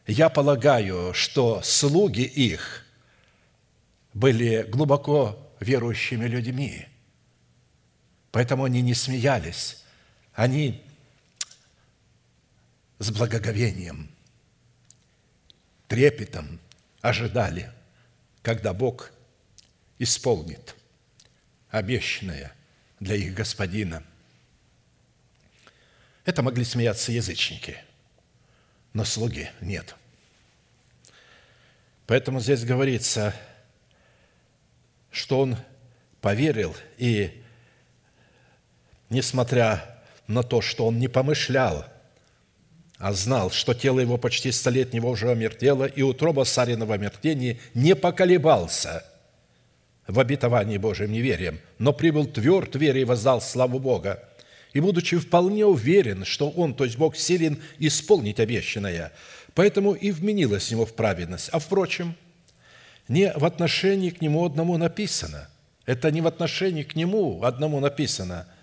[0.07, 2.85] я полагаю, что слуги их
[4.13, 6.87] были глубоко верующими людьми,
[8.31, 9.83] поэтому они не смеялись,
[10.33, 10.83] они
[12.97, 14.09] с благоговением,
[15.87, 16.59] трепетом
[17.01, 17.71] ожидали,
[18.41, 19.11] когда Бог
[19.99, 20.75] исполнит
[21.69, 22.53] обещанное
[22.99, 24.03] для их господина–
[26.25, 27.77] это могли смеяться язычники,
[28.93, 29.95] но слуги нет.
[32.07, 33.35] Поэтому здесь говорится,
[35.11, 35.57] что он
[36.21, 37.43] поверил, и
[39.09, 41.85] несмотря на то, что он не помышлял,
[42.97, 49.05] а знал, что тело его почти столетнего уже омертвело, и утроба Сарина омертвении, не поколебался
[50.07, 54.28] в обетовании Божьем неверием, но прибыл тверд вере и воздал славу Бога.
[54.73, 59.11] И, будучи вполне уверен, что Он, то есть Бог, силен исполнить обещанное,
[59.55, 61.49] поэтому и вменилось Ему в праведность.
[61.51, 62.15] А, впрочем,
[63.07, 65.49] не в отношении к Нему одному написано.
[65.85, 68.47] Это не в отношении к Нему одному написано–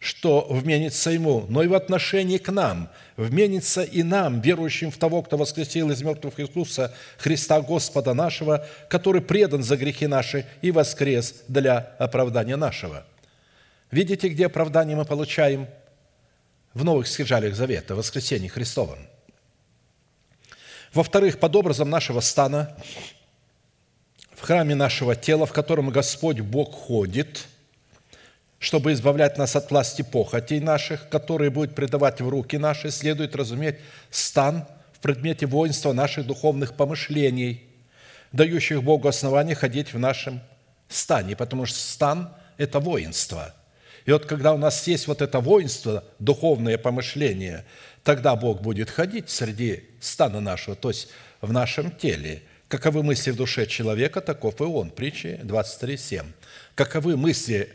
[0.00, 5.22] что вменится ему, но и в отношении к нам, вменится и нам, верующим в того,
[5.22, 11.42] кто воскресил из мертвых Иисуса Христа Господа нашего, который предан за грехи наши и воскрес
[11.48, 13.04] для оправдания нашего».
[13.90, 15.66] Видите, где оправдание мы получаем?
[16.74, 18.98] В новых скрижалях Завета, в воскресении Христовом.
[20.92, 22.76] Во-вторых, под образом нашего стана,
[24.32, 27.46] в храме нашего тела, в котором Господь Бог ходит–
[28.58, 33.76] чтобы избавлять нас от власти похотей наших, которые будет предавать в руки наши, следует разуметь
[34.10, 37.64] стан в предмете воинства наших духовных помышлений,
[38.32, 40.40] дающих Богу основание ходить в нашем
[40.88, 43.54] стане, потому что стан– это воинство.
[44.08, 47.66] И вот когда у нас есть вот это воинство, духовное помышление,
[48.02, 51.08] тогда Бог будет ходить среди стана нашего, то есть
[51.42, 52.42] в нашем теле.
[52.68, 54.88] Каковы мысли в душе человека, таков и он.
[54.88, 56.24] Притчи 23.7.
[56.74, 57.70] Каковы мысли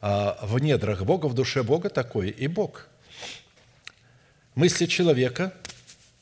[0.00, 2.86] а в недрах Бога, в душе Бога такой и Бог.
[4.54, 5.52] Мысли человека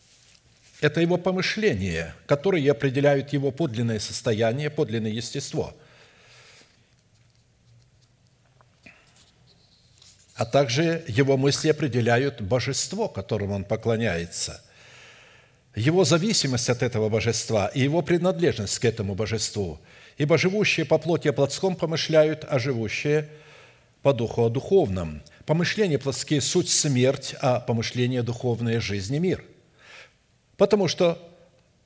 [0.81, 5.77] –это его помышления, которые определяют его подлинное состояние, подлинное естество,
[10.41, 14.63] а также его мысли определяют божество, которому он поклоняется,
[15.75, 19.79] его зависимость от этого божества и его принадлежность к этому божеству.
[20.17, 23.29] Ибо живущие по плоти о плотском помышляют, а живущие–
[24.03, 25.23] по духу о духовном.
[25.45, 29.45] Помышления плотские– суть смерть, а помышления духовные– жизнь и мир.
[30.57, 31.19] Потому что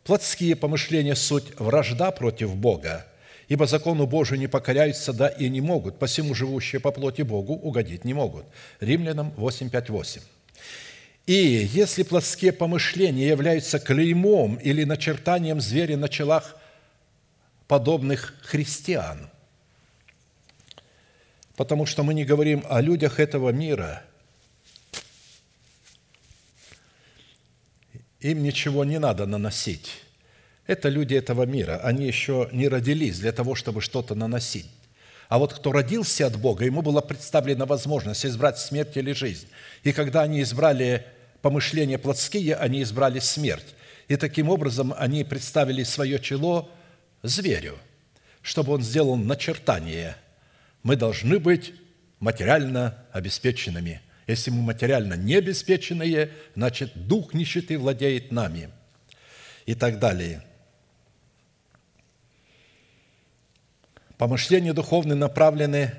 [0.05, 3.05] плотские помышления– суть вражда против Бога,
[3.49, 8.05] ибо закону Божию не покоряются, да и не могут, посему живущие по плоти Богу угодить
[8.05, 8.45] не могут».
[8.81, 10.23] Римлянам 8, 5, 8.
[11.27, 16.57] И если плотские помышления являются клеймом или начертанием зверя на челах
[17.67, 19.31] подобных христиан–
[21.57, 24.03] потому что мы не говорим о людях этого мира.
[28.21, 30.04] Им ничего не надо наносить.
[30.67, 31.81] Это люди этого мира.
[31.83, 34.71] Они еще не родились для того, чтобы что-то наносить.
[35.29, 39.47] А вот кто родился от Бога, ему была представлена возможность избрать смерть или жизнь.
[39.83, 41.05] И когда они избрали
[41.43, 43.75] помышления плотские, они избрали смерть.
[44.09, 46.71] И таким образом они представили свое чело
[47.23, 47.79] зверю,
[48.43, 50.17] чтобы он сделал начертание–
[50.85, 51.73] мы должны быть
[52.21, 54.01] материально обеспеченными.
[54.29, 58.71] Если мы материально не обеспеченные, значит, дух нищеты владеет нами.
[59.67, 60.45] И так далее.
[64.25, 65.93] Помышления духовные направлены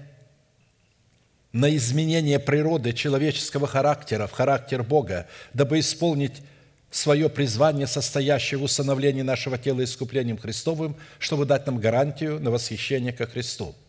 [1.52, 6.42] на изменение природы человеческого характера в характер Бога, дабы исполнить
[6.90, 13.14] свое призвание, состоящее в усыновлении нашего тела искуплением Христовым, чтобы дать нам гарантию на восхищение
[13.14, 13.76] ко Христу–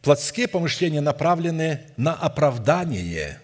[0.00, 3.38] Плотские помышления направлены на оправдание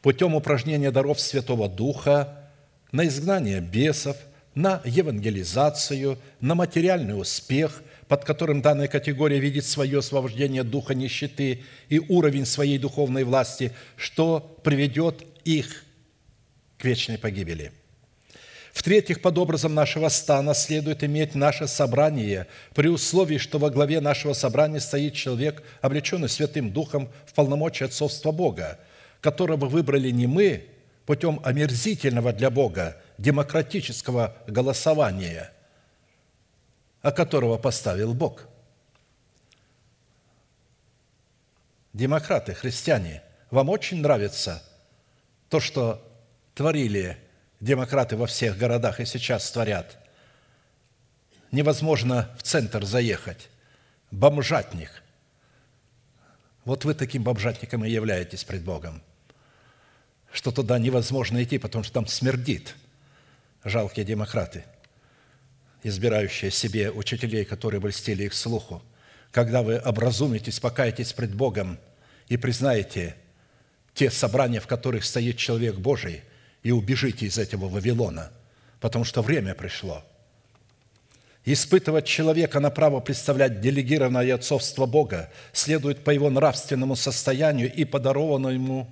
[0.00, 2.48] путем упражнения даров Святого Духа,
[2.92, 4.16] на изгнание бесов,
[4.54, 11.98] на евангелизацию, на материальный успех, под которым данная категория видит свое освобождение духа нищеты и
[11.98, 15.84] уровень своей духовной власти, что приведет их
[16.78, 17.72] к вечной погибели–
[18.78, 22.46] в-третьих, под образом нашего стана следует иметь наше собрание
[22.76, 28.30] при условии, что во главе нашего собрания стоит человек, облеченный Святым Духом в полномочия отцовства
[28.30, 28.78] Бога,
[29.20, 30.66] которого выбрали не мы
[31.06, 35.50] путем омерзительного для Бога демократического голосования,
[37.02, 38.46] а которого поставил Бог.
[41.92, 44.62] Демократы, христиане, вам очень нравится
[45.48, 46.04] то, что
[46.54, 47.18] творили
[47.60, 49.96] демократы во всех городах и сейчас творят.
[51.50, 53.48] Невозможно в центр заехать.
[54.10, 55.02] Бомжатник.
[56.64, 59.02] Вот вы таким бомжатником и являетесь пред Богом.
[60.30, 62.74] Что туда невозможно идти, потому что там смердит.
[63.64, 64.64] Жалкие демократы,
[65.82, 68.82] избирающие себе учителей, которые бы льстили их слуху.
[69.30, 71.78] Когда вы образумитесь, покаетесь пред Богом
[72.28, 73.14] и признаете
[73.94, 76.22] те собрания, в которых стоит человек Божий–
[76.62, 78.30] и убежите из этого Вавилона,
[78.80, 80.04] потому что время пришло.
[81.44, 88.52] Испытывать человека на право представлять делегированное отцовство Бога следует по его нравственному состоянию и подарованному
[88.52, 88.90] ему,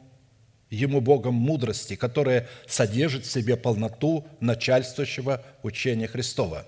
[0.71, 6.67] ему Богом мудрости, которая содержит в себе полноту начальствующего учения Христова.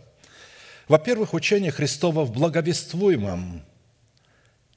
[0.88, 3.62] Во-первых, учение Христова в благовествуемом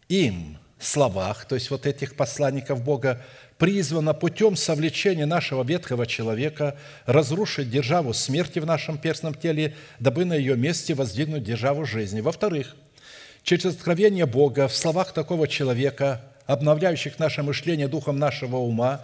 [0.10, 3.22] им словах, то есть вот этих посланников Бога,
[3.58, 10.34] призвано путем совлечения нашего ветхого человека разрушить державу смерти в нашем перстном теле, дабы на
[10.34, 12.20] ее месте воздвигнуть державу жизни.
[12.22, 12.76] Во-вторых,
[13.44, 19.02] через откровение Бога в словах такого человека, обновляющих наше мышление духом нашего ума,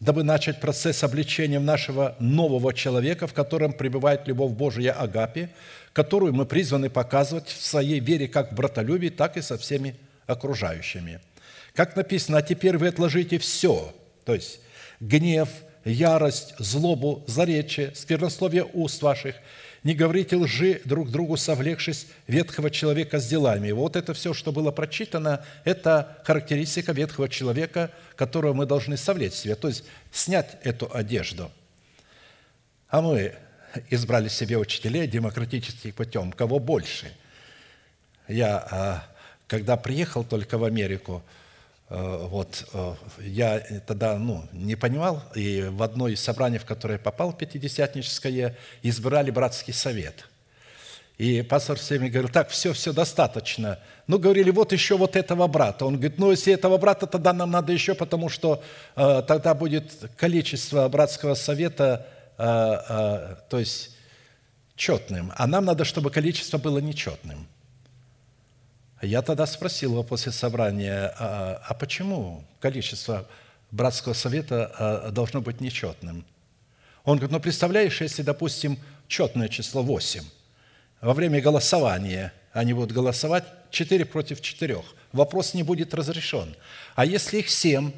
[0.00, 5.48] дабы начать процесс обличения нашего нового человека, в котором пребывает любовь Божия Агапи,
[5.92, 9.96] которую мы призваны показывать в своей вере как в братолюбии, так и со всеми
[10.26, 11.20] окружающими–
[11.74, 13.94] как написано, а теперь вы отложите все,
[14.24, 14.60] то есть
[15.00, 15.48] гнев,
[15.84, 19.36] ярость, злобу, заречие, сквернословие уст ваших,
[19.82, 23.70] не говорите лжи друг другу, совлекшись ветхого человека с делами.
[23.70, 29.54] Вот это все, что было прочитано, это характеристика ветхого человека, которого мы должны совлечь себе,
[29.54, 31.50] то есть снять эту одежду.
[32.88, 33.34] А мы
[33.88, 36.32] избрали себе учителей демократическим путем.
[36.32, 37.12] Кого больше?
[38.28, 39.04] Я, а,
[39.46, 41.22] когда приехал только в Америку,
[41.90, 47.32] вот, э, я тогда ну, не понимал, и в одно из собраний, в которое попал,
[47.32, 50.28] пятидесятническое, избирали братский совет.
[51.18, 53.78] И пастор всеми говорил, так, все, все, достаточно.
[54.06, 55.84] Ну, говорили, вот еще вот этого брата.
[55.84, 58.62] Он говорит, ну, если этого брата, тогда нам надо еще, потому что
[58.96, 62.06] э, тогда будет количество братского совета,
[62.38, 63.96] э, э, то есть
[64.76, 65.32] четным.
[65.36, 67.46] А нам надо, чтобы количество было нечетным.
[69.02, 73.26] Я тогда спросил его после собрания, а, а почему количество
[73.70, 76.24] братского совета а, должно быть нечетным?
[77.04, 78.78] Он говорит, ну представляешь, если, допустим,
[79.08, 80.22] четное число 8,
[81.00, 84.82] во время голосования они будут голосовать 4 против 4,
[85.12, 86.54] вопрос не будет разрешен.
[86.94, 87.92] А если их 7,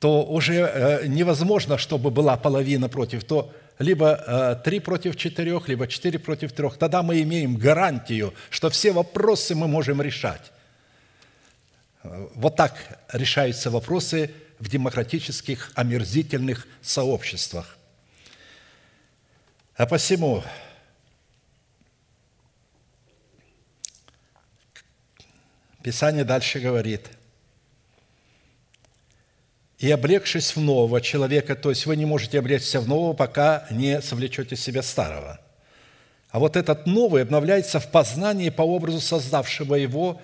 [0.00, 5.86] то уже э, невозможно, чтобы была половина против, то либо 3 э, против 4, либо
[5.86, 10.52] 4 против 3, тогда мы имеем гарантию, что все вопросы мы можем решать.
[12.02, 17.76] Вот так решаются вопросы в демократических омерзительных сообществах.
[19.76, 20.42] А посему
[25.82, 27.10] Писание дальше говорит–
[29.78, 34.00] и облегшись в нового человека, то есть вы не можете облечься в нового, пока не
[34.00, 35.38] совлечете себя старого.
[36.30, 40.20] А вот этот новый обновляется в познании по образу создавшего его,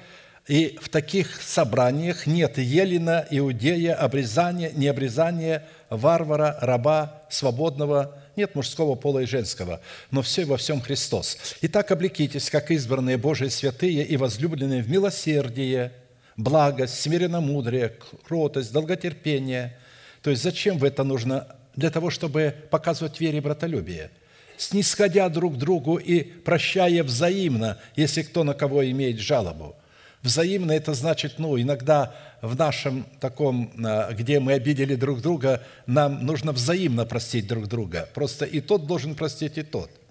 [0.48, 9.20] и в таких собраниях нет елена, иудея, обрезания, необрезания, варвара, раба, свободного, нет мужского пола
[9.20, 9.80] и женского,
[10.10, 11.38] но все во всем Христос.
[11.60, 15.92] Итак, облекитесь, как избранные Божии святые и возлюбленные в милосердие–
[16.36, 17.94] благость, смиренномудрие,
[18.26, 19.76] кротость, долготерпение.
[20.22, 21.46] То есть зачем в это нужно?
[21.74, 24.10] Для того, чтобы показывать вере и братолюбие.
[24.58, 29.74] Снисходя друг другу и прощая взаимно, если кто на кого имеет жалобу.
[30.22, 36.24] Взаимно– это значит, ну, иногда в нашем таком, а, где мы обидели друг друга, нам
[36.24, 38.08] нужно взаимно простить друг друга.
[38.14, 39.90] Просто и тот должен простить, и тот–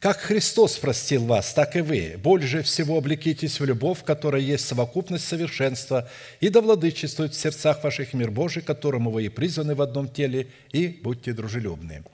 [0.00, 2.14] Как Христос простил вас, так и вы.
[2.22, 8.14] Больше всего облекитесь в любовь, которая есть совокупность совершенства, и да владычествует в сердцах ваших
[8.14, 12.04] мир Божий, которому вы и призваны в одном теле, и будьте дружелюбны».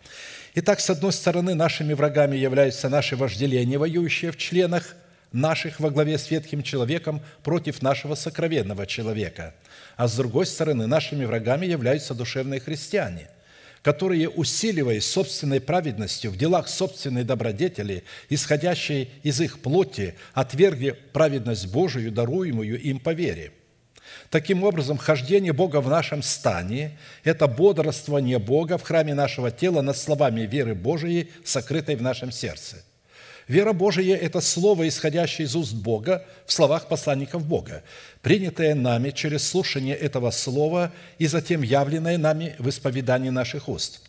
[0.55, 4.95] Итак, с одной стороны, нашими врагами являются наши вожделения, воюющие в членах
[5.33, 9.53] наших во главе с ветхим человеком против нашего сокровенного человека.
[9.97, 13.29] А с другой стороны, нашими врагами являются душевные христиане–
[13.85, 22.11] которые, усиливаясь собственной праведностью в делах собственной добродетели, исходящей из их плоти, отвергли праведность Божию,
[22.11, 23.53] даруемую им по вере.
[24.31, 29.99] Таким образом, хождение Бога в нашем стане– это бодрствование Бога в храме нашего тела над
[29.99, 32.83] словами веры Божией, сокрытой в нашем сердце–
[33.47, 37.83] Вера Божия– это слово, исходящее из уст Бога в словах посланников Бога,
[38.23, 44.01] принятое нами через слушание этого слова и затем явленное нами в исповедании наших уст.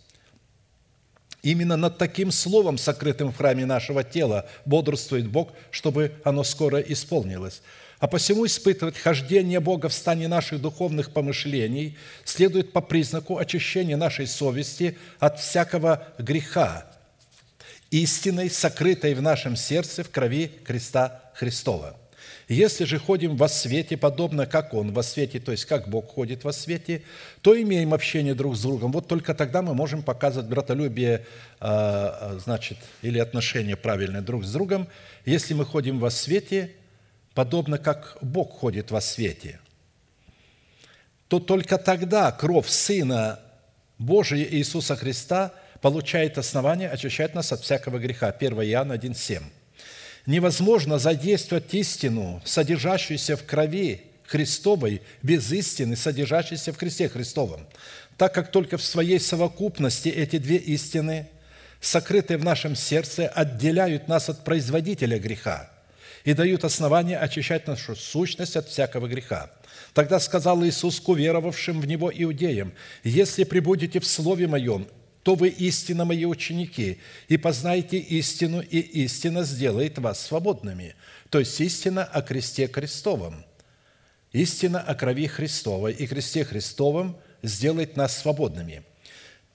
[1.43, 7.61] Именно над таким словом, сокрытым в храме нашего тела, бодрствует Бог, чтобы оно скоро исполнилось.
[7.99, 14.27] А посему испытывать хождение Бога в стане наших духовных помышлений следует по признаку очищения нашей
[14.27, 16.85] совести от всякого греха,
[18.03, 21.95] истиной, сокрытой в нашем сердце в крови креста Христова.
[22.47, 26.43] Если же ходим во свете, подобно как Он во свете, то есть как Бог ходит
[26.43, 27.03] во свете,
[27.41, 28.91] то имеем общение друг с другом.
[28.91, 31.25] Вот только тогда мы можем показывать братолюбие,
[31.59, 34.87] а, а, значит, или отношения правильные друг с другом,
[35.25, 36.71] если мы ходим во свете,
[37.33, 39.59] подобно как Бог ходит во свете.
[41.29, 43.39] То только тогда кровь Сына
[43.97, 45.53] Божия Иисуса Христа–
[45.85, 48.29] получает основание очищать нас от всякого греха.
[48.29, 49.43] 1 Иоанна 1,7.
[50.25, 57.67] Невозможно задействовать истину, содержащуюся в крови Христовой, без истины, содержащейся в Христе Христовом,
[58.17, 61.27] так как только в своей совокупности эти две истины,
[61.81, 65.69] сокрытые в нашем сердце, отделяют нас от производителя греха
[66.23, 69.51] и дают основание очищать нашу сущность от всякого греха.
[69.93, 72.73] Тогда сказал Иисус к уверовавшим в Него иудеям,
[73.03, 74.87] «Если прибудете в Слове Моем,
[75.25, 80.95] то вы истинно Мои ученики, и познаете истину, и истина сделает вас свободными».
[81.29, 83.43] То есть истина о кресте Христовом.
[84.31, 88.83] Истина о крови Христовой и кресте Христовом сделает нас свободными–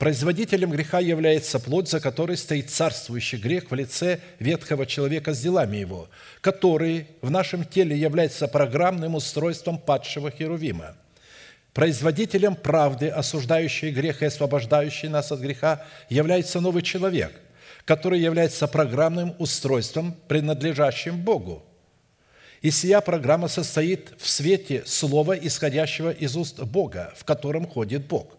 [0.00, 5.76] Производителем греха является плоть, за которой стоит царствующий грех в лице ветхого человека с делами
[5.76, 6.08] его,
[6.40, 10.96] который в нашем теле является программным устройством падшего Херувима.
[11.72, 17.32] Производителем правды, осуждающей грех и освобождающей нас от греха, является новый человек,
[17.84, 21.62] который является программным устройством, принадлежащим Богу.
[22.60, 28.36] И сия программа состоит в свете слова, исходящего из уст Бога, в котором ходит Бог.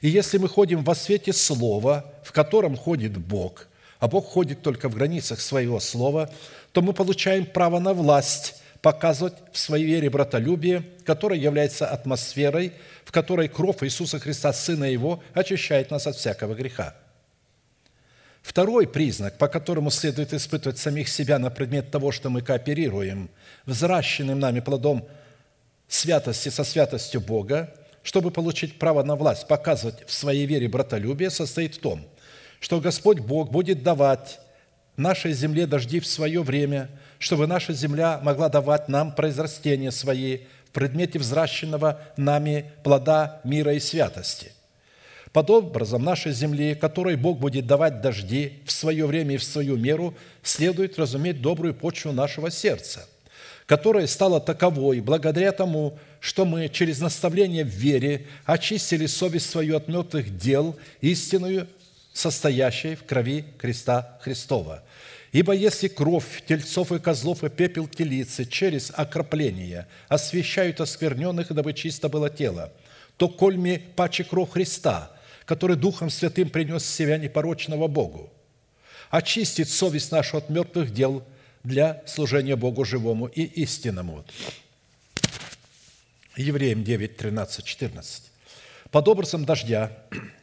[0.00, 3.66] И если мы ходим во свете Слова, в котором ходит Бог,
[3.98, 6.30] а Бог ходит только в границах своего Слова,
[6.72, 12.72] то мы получаем право на власть показывать в своей вере братолюбие, которое является атмосферой,
[13.04, 16.94] в которой кровь Иисуса Христа, Сына Его, очищает нас от всякого греха.
[18.42, 23.30] Второй признак, по которому следует испытывать самих себя на предмет того, что мы кооперируем,
[23.66, 25.08] взращенным нами плодом
[25.88, 31.74] святости со святостью Бога, чтобы получить право на власть, показывать в своей вере братолюбие, состоит
[31.74, 32.06] в том,
[32.60, 34.38] что Господь Бог будет давать
[34.96, 36.88] нашей земле дожди в свое время,
[37.18, 43.80] чтобы наша земля могла давать нам произрастения свои в предмете взращенного нами плода мира и
[43.80, 44.52] святости.
[45.32, 49.76] Под образом нашей земли, которой Бог будет давать дожди в свое время и в свою
[49.76, 53.06] меру, следует разуметь добрую почву нашего сердца–
[53.68, 59.88] которая стала таковой благодаря тому, что мы через наставление в вере очистили совесть свою от
[59.88, 61.68] мертвых дел, истинную,
[62.14, 64.82] состоящей в крови креста Христова.
[65.32, 72.08] Ибо если кровь тельцов и козлов и пепел телицы через окропление освящают оскверненных, дабы чисто
[72.08, 72.72] было тело,
[73.16, 75.10] то кольми паче кровь Христа,
[75.44, 78.32] который Духом Святым принес себя непорочного Богу,
[79.10, 81.22] очистит совесть нашу от мертвых дел–
[81.64, 84.24] для служения Богу живому и истинному.
[86.36, 88.22] Евреям 9, 13, 14.
[88.90, 89.92] «Под образом дождя,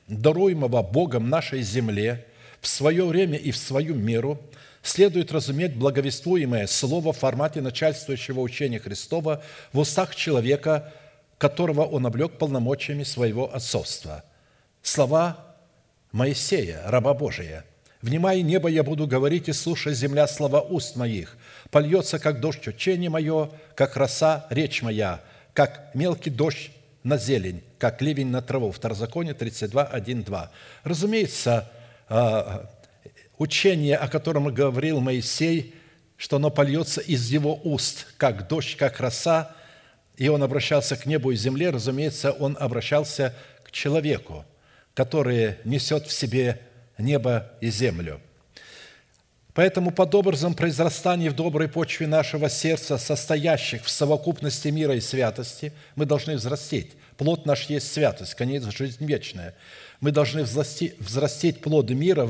[0.07, 2.25] даруемого Богом нашей земле,
[2.61, 4.39] в свое время и в свою меру,
[4.88, 10.93] следует разуметь благовествуемое слово в формате начальствующего учения Христова в устах человека,
[11.38, 14.23] которого он облег полномочиями своего отцовства.
[14.81, 15.55] Слова
[16.11, 17.65] Моисея, раба Божия–
[18.05, 21.38] Внимай, небо, я буду говорить, и слушай, земля, слова уст моих.
[21.71, 25.21] Польется, как дождь, учение мое, как роса, речь моя,
[25.55, 26.69] как мелкий дождь
[27.01, 28.71] на зелень, как ливень на траву.
[28.71, 30.51] Второзаконие 32, 1, 2.
[30.83, 31.71] Разумеется,
[32.07, 32.69] а,
[33.38, 35.75] учение, о котором говорил Моисей,
[36.17, 39.55] что оно польется из его уст, как дождь, как роса,
[40.17, 43.33] и он обращался к небу и земле, разумеется, он обращался
[43.63, 44.45] к человеку,
[44.93, 46.61] который несет в себе
[46.97, 48.21] небо и землю.
[49.53, 55.71] Поэтому под образом произрастания в доброй почве нашего сердца, состоящих в совокупности мира и святости,
[55.95, 56.91] мы должны взрастить.
[57.17, 59.55] Плод наш есть святость, конец– жизнь вечная.
[60.01, 62.29] Мы должны взрастить, взрастить плоды мира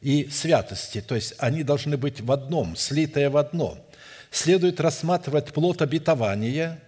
[0.00, 3.78] и святости, то есть они должны быть в одном, слитые в одно.
[4.30, 6.80] Следует рассматривать плод обетования,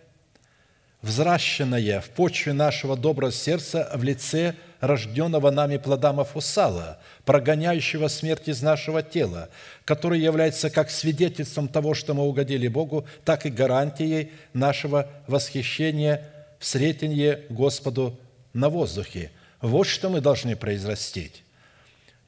[1.02, 8.62] взращенное в почве нашего доброго сердца в лице– рожденного нами плода Мафусала, прогоняющего смерть из
[8.62, 9.48] нашего тела,
[9.84, 16.66] который является как свидетельством того, что мы угодили Богу, так и гарантией нашего восхищения в
[16.66, 18.18] сретенье Господу
[18.52, 19.30] на воздухе.
[19.60, 21.41] Вот что мы должны произрастить.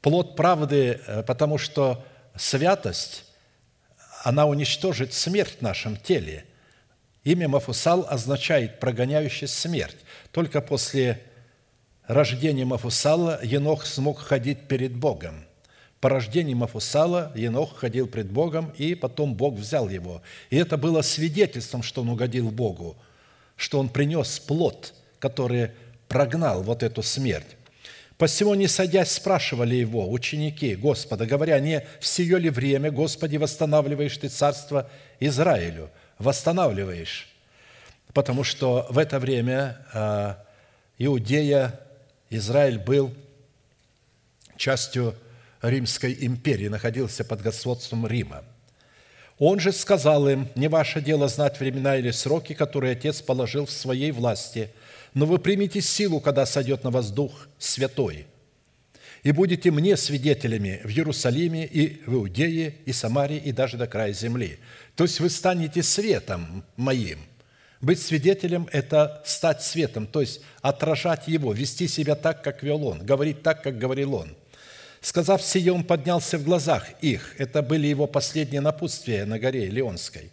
[0.05, 3.25] Плод правды, э, потому что святость,
[4.23, 6.45] она уничтожит смерть в нашем теле.
[7.23, 9.97] Имя Мафусал означает «прогоняющий смерть».
[10.29, 11.23] Только после
[12.05, 15.43] рождения Мафусала Енох смог ходить перед Богом.
[16.01, 20.21] По рождению Мафусала Енох ходил пред Богом, и потом Бог взял его.
[20.51, 22.95] И это было свидетельством, что он угодил Богу,
[23.55, 25.71] что он принес плод, который
[26.07, 27.57] прогнал вот эту смерть.
[28.17, 34.17] Посему, не садясь, спрашивали его ученики Господа, говоря, не в сие ли время, Господи, восстанавливаешь
[34.17, 34.89] Ты царство
[35.19, 35.89] Израилю?
[36.17, 37.27] Восстанавливаешь.
[38.13, 40.45] Потому что в это время а,
[40.97, 41.77] Иудея
[42.29, 43.13] Израиль был
[44.55, 45.13] частью
[45.61, 48.43] Римской империи, находился под господством Рима.
[49.37, 53.71] Он же сказал им, не ваше дело знать времена или сроки, которые Отец положил в
[53.71, 54.71] своей власти,
[55.15, 58.27] но вы примите силу, когда сойдет на вас Дух Святой,
[59.23, 64.13] и будете мне свидетелями в Иерусалиме и в Иудее, и Самарии, и даже до края
[64.13, 64.59] земли.
[64.95, 67.17] То есть вы станете светом моим.
[67.81, 73.03] Быть свидетелем– это стать светом, то есть отражать его, вести себя так, как вел он,
[73.03, 74.35] говорить так, как говорил он–
[75.05, 77.35] Сказав сие, он поднялся в глазах их.
[77.37, 80.31] Это были его последние напутствия на горе Леонской.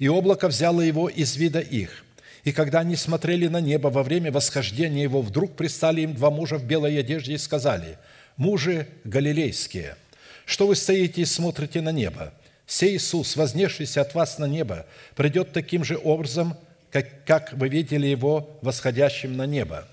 [0.00, 2.04] И облако взяло его из вида их.
[2.44, 6.56] И когда они смотрели на небо во время восхождения его, вдруг пристали им два мужа
[6.56, 7.98] в белой одежде и сказали,
[8.36, 9.96] «Мужи галилейские,
[10.44, 12.32] что вы стоите и смотрите на небо?
[12.66, 14.86] Сей Иисус, вознесшийся от вас на небо,
[15.16, 16.56] придет таким же образом,
[16.90, 19.86] как, как вы видели Его восходящим на небо».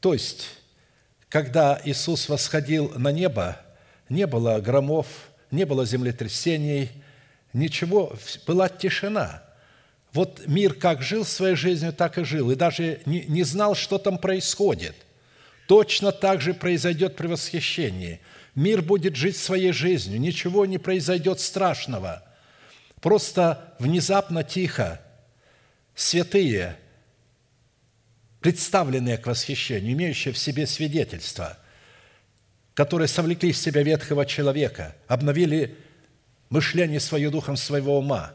[0.00, 0.48] То есть,
[1.28, 3.60] когда Иисус восходил на небо,
[4.08, 5.06] не было громов,
[5.50, 6.90] не было землетрясений,
[7.52, 8.14] ничего,
[8.46, 9.42] была тишина.
[10.12, 13.98] Вот мир как жил своей жизнью, так и жил, и даже не, не знал, что
[13.98, 14.96] там происходит.
[15.66, 18.20] Точно так же произойдет при восхищении.
[18.54, 22.24] Мир будет жить своей жизнью, ничего не произойдет страшного.
[23.00, 25.00] Просто внезапно тихо
[25.94, 26.76] святые–
[28.40, 31.58] представленные к восхищению, имеющие в себе свидетельство,
[32.74, 35.76] которые совлекли в себя ветхого человека, обновили
[36.48, 38.34] мышление свое духом своего ума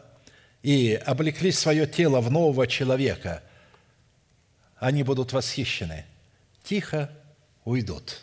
[0.63, 3.43] и облекли свое тело в нового человека,
[4.77, 6.05] они будут восхищены.
[6.63, 7.11] Тихо
[7.65, 8.21] уйдут.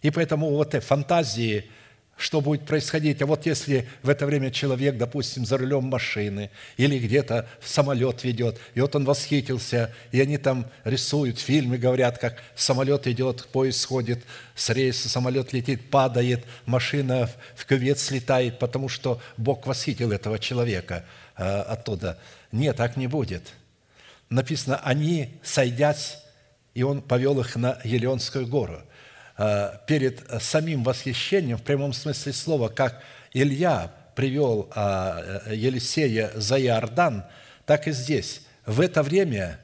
[0.00, 1.68] И поэтому вот эти фантазии–
[2.22, 3.20] что будет происходить.
[3.20, 8.60] А вот если в это время человек, допустим, за рулем машины или где-то самолет ведет,
[8.74, 14.24] и вот он восхитился, и они там рисуют фильмы, говорят, как самолет идет, поезд сходит
[14.54, 21.04] с рейса, самолет летит, падает, машина в кювет слетает, потому что Бог восхитил этого человека
[21.34, 22.18] оттуда.
[22.50, 23.52] Нет, так не будет.
[24.28, 26.18] Написано, они, сойдясь,
[26.74, 28.82] и он повел их на Елеонскую гору–
[29.38, 33.02] Э, перед самим восхищением, в прямом смысле слова, как
[33.32, 37.24] Илья привел э, Елисея за Иордан,
[37.64, 38.42] так и здесь.
[38.66, 39.58] В это время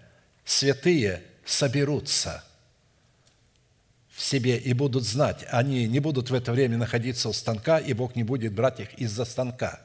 [0.45, 2.43] святые соберутся
[4.11, 5.45] в себе и будут знать.
[5.51, 8.95] Они не будут в это время находиться у станка, и Бог не будет брать их
[8.95, 9.81] из-за станка.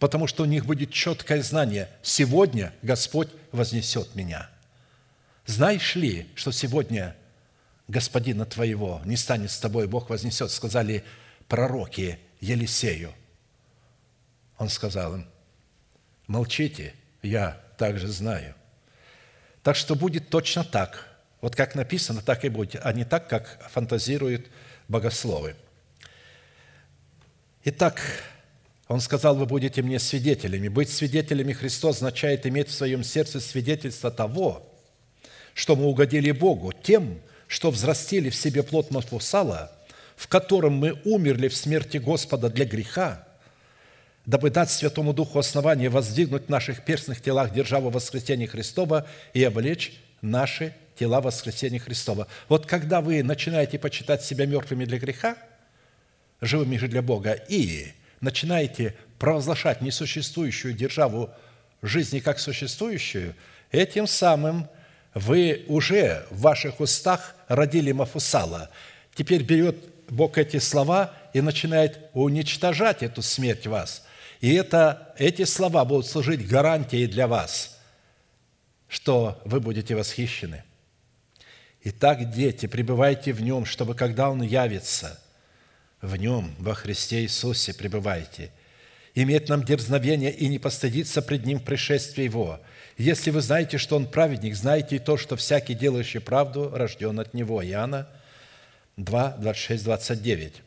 [0.00, 1.88] Потому что у них будет четкое знание.
[2.02, 4.50] Сегодня Господь вознесет меня.
[5.44, 7.14] Знаешь ли, что сегодня
[7.86, 11.04] господина твоего не станет с тобой, Бог вознесет, сказали
[11.48, 13.12] пророки Елисею.
[14.56, 15.26] Он сказал им,
[16.26, 18.54] молчите, я также знаю.
[19.62, 21.08] Так что будет точно так.
[21.42, 24.46] Вот как написано, так и будет, а не так, как фантазируют
[24.88, 25.56] богословы.
[27.64, 28.00] Итак,
[28.90, 30.66] он сказал, вы будете мне свидетелями.
[30.66, 34.68] Быть свидетелями Христа означает иметь в своем сердце свидетельство того,
[35.54, 39.70] что мы угодили Богу тем, что взрастили в себе плод Мафусала,
[40.16, 43.28] в котором мы умерли в смерти Господа для греха,
[44.26, 49.92] дабы дать Святому Духу основание воздвигнуть в наших перстных телах державу воскресения Христова и облечь
[50.20, 52.26] наши тела воскресения Христова.
[52.48, 55.36] Вот когда вы начинаете почитать себя мертвыми для греха,
[56.40, 61.30] живыми же для Бога, и начинаете провозглашать несуществующую державу
[61.82, 63.34] жизни как существующую,
[63.70, 64.68] этим самым–
[65.14, 68.70] вы уже в ваших устах родили Мафусала.
[69.14, 69.76] Теперь берет
[70.08, 74.04] Бог эти слова и начинает уничтожать эту смерть вас.
[74.40, 77.78] И это, эти слова будут служить гарантией для вас,
[78.88, 80.64] что вы будете восхищены.
[81.82, 85.20] Итак, дети, пребывайте в Нем, чтобы, когда Он явится,
[86.02, 88.50] в Нем, во Христе Иисусе пребывайте.
[89.14, 92.60] Иметь нам дерзновение и не постыдиться пред Ним в пришествии Его–
[93.00, 97.32] если вы знаете, что Он праведник, знаете и то, что всякий, делающий правду, рожден от
[97.32, 97.64] Него.
[97.64, 98.06] Иоанна
[98.98, 100.62] 2, 26, 29.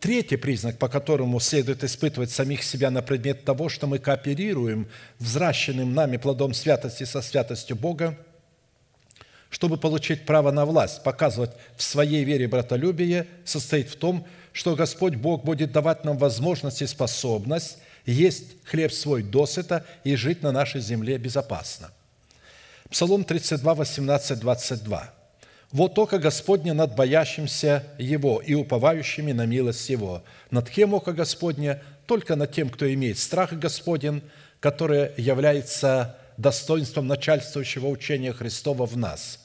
[0.00, 4.88] Третий признак, по которому следует испытывать самих себя на предмет того, что мы кооперируем
[5.20, 8.18] взращенным нами плодом святости со святостью Бога,
[9.48, 14.26] чтобы получить право на власть, показывать в своей вере братолюбие, состоит в том,
[14.58, 20.42] что Господь Бог будет давать нам возможность и способность есть хлеб свой досыта и жить
[20.42, 21.92] на нашей земле безопасно.
[22.90, 25.14] Псалом 32, 18, 22.
[25.70, 30.24] «Вот только Господне над боящимся Его и уповающими на милость Его.
[30.50, 31.80] Над кем око Господне?
[32.06, 34.24] Только над тем, кто имеет страх Господен,
[34.58, 39.38] которое является достоинством начальствующего учения Христова в нас.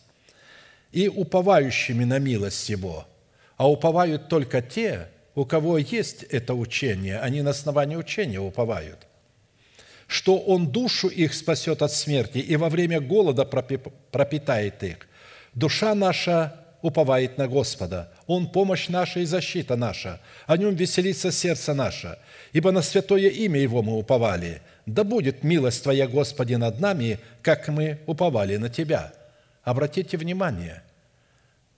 [0.91, 3.05] И уповающими на милость Его.
[3.57, 9.07] А уповают только те, у кого есть это учение, они на основании учения уповают,
[10.07, 15.07] что Он душу их спасет от смерти и во время голода пропитает их.
[15.53, 18.11] Душа наша уповает на Господа.
[18.27, 20.19] Он– помощь наша и защита наша.
[20.45, 22.17] О Нем веселится сердце наше.
[22.51, 24.61] Ибо на святое имя Его мы уповали.
[24.85, 29.13] Да будет милость Твоя, Господи, над нами, как мы уповали на Тебя».
[29.63, 30.83] Обратите внимание,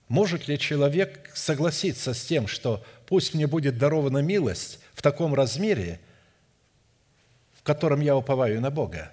[0.08, 6.00] может ли человек согласиться с тем, что пусть мне будет дарована милость в таком размере,
[7.58, 9.12] в котором я уповаю на Бога?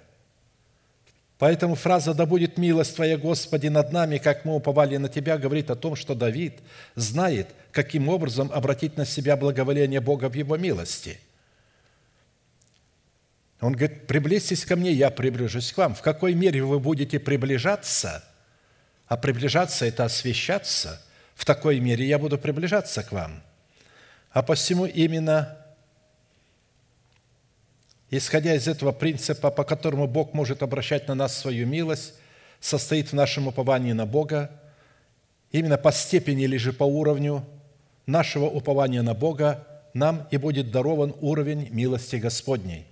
[1.38, 5.68] Поэтому фраза «Да будет милость Твоя, Господи, над нами, как мы уповали на Тебя» говорит
[5.68, 6.60] о том, что Давид
[6.94, 11.18] знает, каким образом обратить на себя благоволение Бога в Его милости.
[13.60, 15.94] Он говорит, приблизьтесь ко мне, я приближусь к вам.
[15.94, 18.22] В какой мере вы будете приближаться,
[19.06, 21.00] а приближаться– это освящаться,
[21.34, 23.42] в такой мере я буду приближаться к вам.
[24.30, 25.58] А посему именно
[28.16, 32.14] исходя из этого принципа, по которому Бог может обращать на нас свою милость,
[32.60, 34.50] состоит в нашем уповании на Бога,
[35.52, 37.44] именно по степени или же по уровню
[38.06, 42.86] нашего упования на Бога нам и будет дарован уровень милости Господней.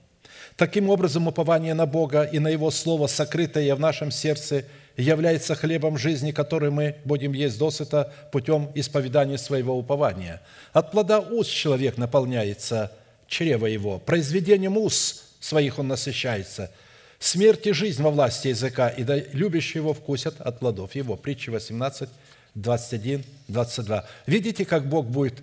[0.57, 4.65] Таким образом, упование на Бога и на Его Слово, сокрытое в нашем сердце,
[5.03, 10.41] является хлебом жизни, который мы будем есть досыта путем исповедания своего упования.
[10.73, 12.93] От плода уст человек наполняется
[13.27, 13.99] чрева его.
[13.99, 16.71] Произведением уст своих он насыщается.
[17.19, 21.17] Смерть и жизнь во власти языка, и да любящие его вкусят от плодов его.
[21.17, 22.09] Притча 18,
[22.55, 24.05] 21, 22.
[24.27, 25.35] Видите, как Бог будет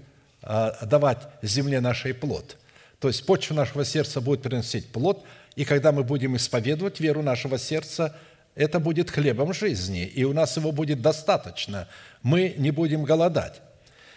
[0.41, 2.57] а, давать земле нашей плод?
[2.99, 5.23] То есть почва нашего сердца будет приносить плод,
[5.55, 8.15] и когда мы будем исповедовать веру нашего сердца,
[8.59, 11.87] это будет хлебом жизни, и у нас его будет достаточно.
[12.21, 13.61] Мы не будем голодать.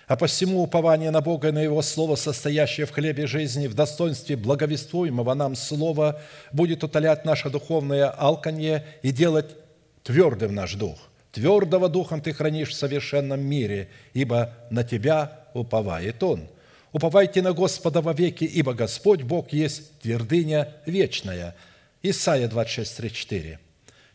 [0.08, 4.34] А посему упование на Бога и на Его Слово, состоящее в хлебе жизни, в достоинстве
[4.34, 6.20] благовествуемого нам Слова,
[6.50, 9.54] будет утолять наше духовное алканье и делать
[10.02, 10.98] твердым наш дух.
[11.30, 16.48] Твердого духом ты хранишь в совершенном мире, ибо на тебя уповает Он.
[16.92, 21.54] Уповайте на Господа во веки, ибо Господь Бог есть твердыня вечная.
[22.02, 23.58] Исайя 26, 3, 4.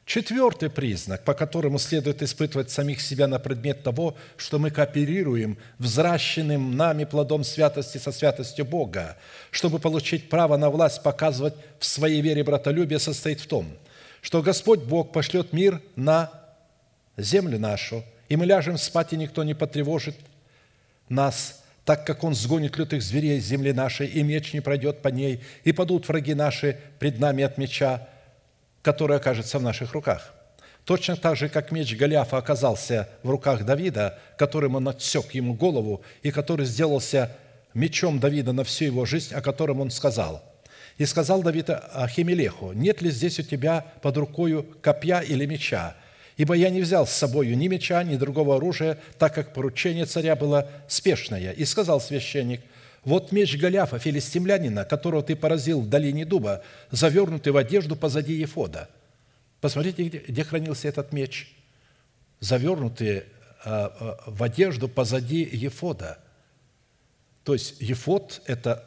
[0.08, 6.78] Четвертый признак, по которому следует испытывать самих себя на предмет того, что мы кооперируем взращенным
[6.78, 9.18] нами плодом святости со святостью Бога,
[9.52, 13.68] чтобы получить право на власть показывать в своей вере братолюбие, состоит в том,
[14.22, 16.32] что Господь Бог пошлет мир на
[17.18, 20.16] землю нашу, и мы ляжем спать, и никто не потревожит
[21.10, 25.10] нас, так как Он сгонит лютых зверей с земли нашей, и меч не пройдет по
[25.10, 28.08] ней, и падут враги наши пред нами от меча,
[28.88, 30.34] который окажется в наших руках.
[30.86, 36.04] Точно так же, как меч Голиафа оказался в руках Давида, которым он отсек ему голову,
[36.24, 37.36] и который сделался
[37.74, 40.42] мечом Давида на всю его жизнь, о котором он сказал.
[40.98, 45.98] «И сказал Давид Ахимелеху, нет ли здесь у тебя под рукою копья или меча?
[46.38, 50.38] Ибо я не взял с собою ни меча, ни другого оружия, так как поручение царя
[50.38, 51.52] было спешное.
[51.52, 52.62] И сказал священник–
[53.08, 58.90] вот меч Голиафа, филистимлянина, которого ты поразил в долине дуба, завернутый в одежду позади Ефода.
[59.62, 61.56] Посмотрите, где, где хранился этот меч.
[62.42, 63.24] Завернутый
[63.64, 66.20] а, а, в одежду позади Ефода.
[67.46, 68.84] То есть Ефод– это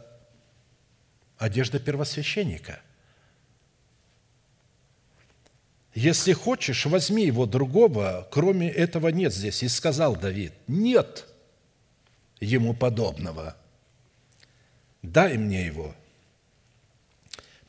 [1.38, 2.80] одежда первосвященника.
[5.94, 9.62] Если хочешь, возьми его другого, кроме этого нет здесь.
[9.62, 11.26] И сказал Давид, нет
[12.38, 13.56] ему подобного–
[15.02, 15.94] дай мне его».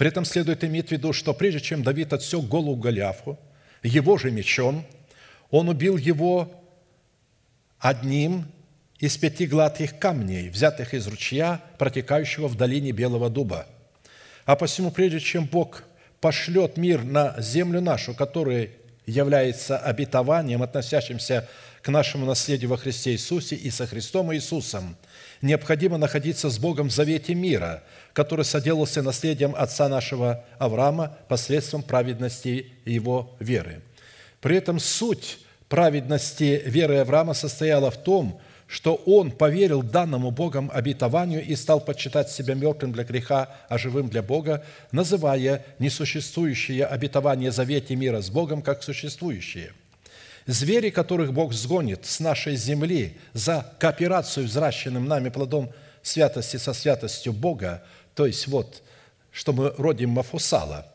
[0.02, 3.38] При этом следует иметь в виду, что прежде чем Давид отсек голову Голиафу,
[3.84, 4.84] его же мечом,
[5.52, 6.52] он убил его
[7.78, 8.46] одним
[8.98, 13.68] из пяти гладких камней, взятых из ручья, протекающего в долине Белого Дуба.
[14.46, 15.84] А посему, прежде чем Бог
[16.20, 18.72] пошлет мир на землю нашу, который
[19.06, 21.48] является обетованием, относящимся
[21.84, 24.96] к нашему наследию во Христе Иисусе и со Христом Иисусом–
[25.42, 32.68] необходимо находиться с Богом в завете мира, который соделался наследием отца нашего Авраама посредством праведности
[32.86, 33.82] его веры.
[34.40, 35.40] При этом суть
[35.70, 42.30] праведности веры Авраама состояла в том, что он поверил данному Богом обетованию и стал почитать
[42.30, 48.62] себя мертвым для греха, а живым для Бога, называя несуществующее обетование завете мира с Богом
[48.62, 49.74] как существующее–
[50.48, 57.34] Звери, которых Бог сгонит с нашей земли за кооперацию взращенным нами плодом святости со святостью
[57.34, 57.84] Бога,
[58.16, 58.82] то есть вот,
[59.32, 60.92] что мы родим Мафусала,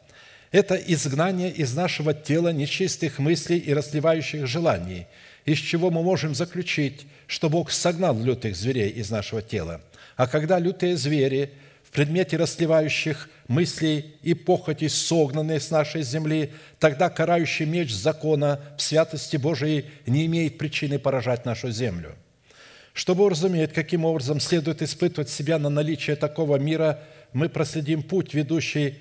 [0.52, 5.06] Это изгнание из нашего тела нечистых мыслей и расливающих желаний,
[5.44, 9.80] из чего мы можем заключить, что Бог согнал лютых зверей из нашего тела.
[10.16, 11.52] А когда лютые звери
[11.96, 19.38] предмете расливающих мыслей и похоти согнанные с нашей земли, тогда карающий меч закона в святости
[19.38, 22.14] Божией не имеет причины поражать нашу землю.
[22.92, 27.02] Чтобы уразуметь, каким образом следует испытывать себя на наличие такого мира,
[27.32, 28.98] мы проследим путь, ведущий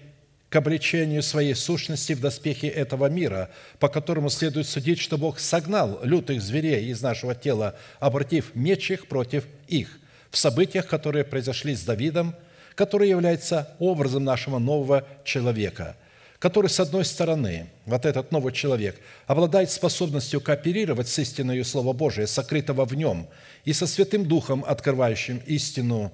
[0.47, 5.99] к обличению своей сущности в доспехе этого мира, по которому следует судить, что Бог согнал
[6.01, 9.99] лютых зверей из нашего тела, обратив меч их против их
[10.31, 12.35] в событиях, которые произошли с Давидом,
[12.75, 15.95] который является образом нашего нового человека,
[16.39, 22.27] который, с одной стороны, вот этот новый человек, обладает способностью кооперировать с истиной Слова Божия,
[22.27, 23.27] сокрытого в нем,
[23.63, 26.11] и со Святым Духом, открывающим истину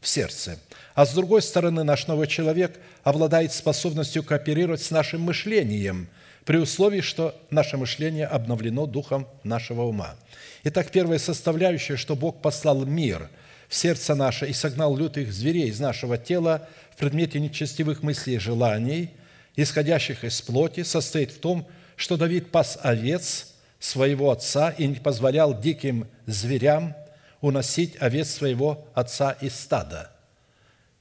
[0.00, 0.58] в сердце.
[0.94, 6.08] А с другой стороны, наш новый человек обладает способностью кооперировать с нашим мышлением,
[6.44, 10.16] при условии, что наше мышление обновлено духом нашего ума.
[10.64, 13.28] Итак, первая составляющая, что Бог послал мир
[13.68, 18.38] в сердце наше и согнал лютых зверей из нашего тела в предмете нечестивых мыслей и
[18.38, 19.10] желаний,
[19.56, 21.66] исходящих из плоти, состоит в том,
[21.96, 26.94] что Давид пас овец своего отца и не позволял диким зверям–
[27.40, 30.10] уносить овец своего отца из стада.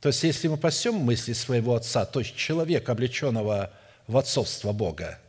[0.02, 3.72] То есть, если мы пасем мысли своего отца, то есть человека, облеченного
[4.06, 5.20] в отцовство Бога,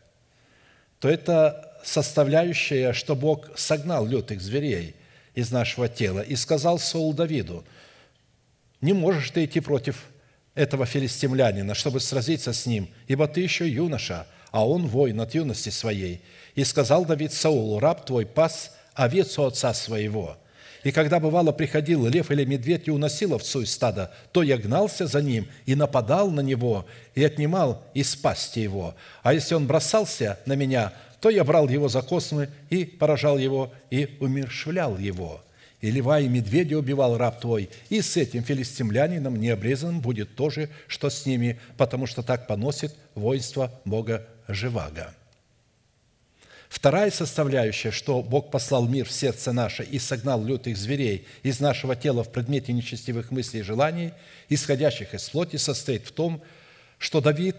[1.01, 4.95] то это составляющая, что Бог согнал лютых зверей
[5.39, 7.65] из нашего тела и сказал Саул Давиду,
[8.81, 10.07] «Не можешь ты идти против
[10.57, 15.69] этого филистимлянина, чтобы сразиться с ним, ибо ты еще юноша, а он воин от юности
[15.69, 16.23] своей».
[16.57, 20.37] И сказал Давид Саулу, «Раб твой пас овец у отца своего».
[20.83, 25.07] И когда, бывало, приходил лев или медведь и уносил овцу из стада, то я гнался
[25.07, 28.97] за ним и нападал на него, и отнимал из пасти его.
[29.23, 33.73] А если он бросался на меня, то я брал его за космы и поражал его,
[33.91, 35.43] и умершвлял его.
[35.81, 40.69] И льва и медведя убивал раб твой, и с этим филистимлянином необрезанным будет то же,
[40.89, 45.15] что с ними, потому что так поносит воинство Бога Живаго».
[46.69, 51.97] Вторая составляющая, что Бог послал мир в сердце наше и согнал лютых зверей из нашего
[51.97, 54.13] тела в предмете нечестивых мыслей и желаний,
[54.51, 56.43] исходящих из плоти, состоит в том,
[56.99, 57.57] что Давид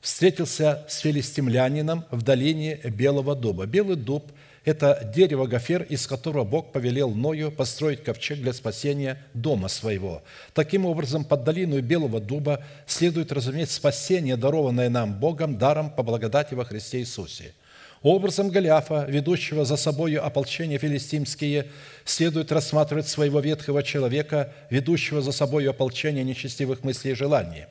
[0.00, 3.66] встретился с филистимлянином в долине Белого дуба.
[3.66, 4.30] Белый дуб–
[4.64, 10.22] это дерево гофер, из которого Бог повелел Ною построить ковчег для спасения дома своего.
[10.54, 16.54] Таким образом, под долину Белого дуба следует разуметь спасение, дарованное нам Богом даром по благодати
[16.54, 17.54] во Христе Иисусе–
[18.02, 21.66] Образом Голиафа, ведущего за собою ополчение филистимские,
[22.04, 27.66] следует рассматривать своего ветхого человека, ведущего за собою ополчение нечестивых мыслей и желаний.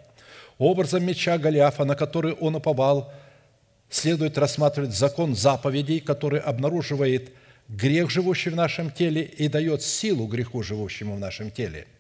[0.58, 3.14] Образом меча Голиафа, на который он уповал,
[3.90, 7.32] следует рассматривать закон заповедей, который обнаруживает
[7.68, 11.86] грех, живущий в нашем теле, и дает силу греху, живущему в нашем теле–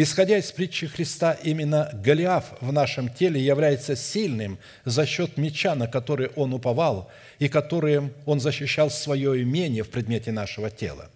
[0.00, 5.88] Исходя из притчи Христа, именно Голиаф в нашем теле является сильным за счет меча, на
[5.88, 7.10] который он уповал,
[7.40, 11.10] и которым он защищал свое имение в предмете нашего тела.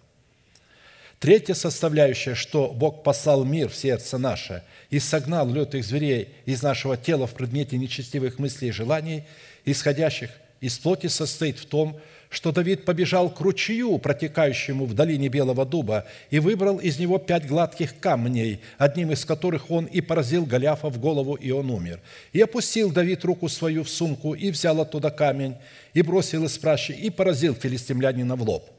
[1.23, 6.97] Третья составляющая, что Бог послал мир в сердце наше и согнал лютых зверей из нашего
[6.97, 9.23] тела в предмете нечестивых мыслей и желаний,
[9.63, 11.97] исходящих из плоти, состоит в том,
[12.29, 17.47] что Давид побежал к ручью, протекающему в долине Белого дуба, и выбрал из него пять
[17.47, 22.01] гладких камней, одним из которых он и поразил Голиафа в голову, и он умер.
[22.33, 25.55] И опустил Давид руку свою в сумку, и взял оттуда камень,
[25.93, 28.69] и бросил из пращи, и поразил филистимлянина в лоб,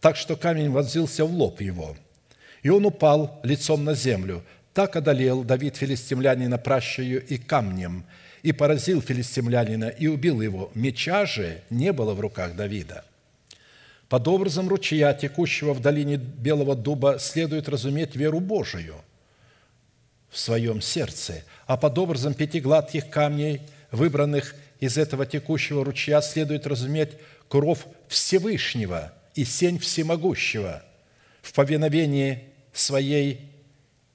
[0.00, 1.96] так что камень вонзился в лоб его.
[2.62, 4.42] И он упал лицом на землю.
[4.74, 8.04] Так одолел Давид филистимлянина пращою и камнем–
[8.42, 10.70] и поразил филистимлянина и убил его.
[10.74, 13.04] Меча же не было в руках Давида.
[14.08, 18.96] Под образом ручья, текущего в долине Белого дуба, следует разуметь веру Божию
[20.30, 23.62] в своем сердце, а под образом пяти гладких камней,
[23.92, 27.10] выбранных из этого текущего ручья, следует разуметь
[27.48, 30.82] кров Всевышнего и сень Всемогущего
[31.42, 33.50] в повиновении своей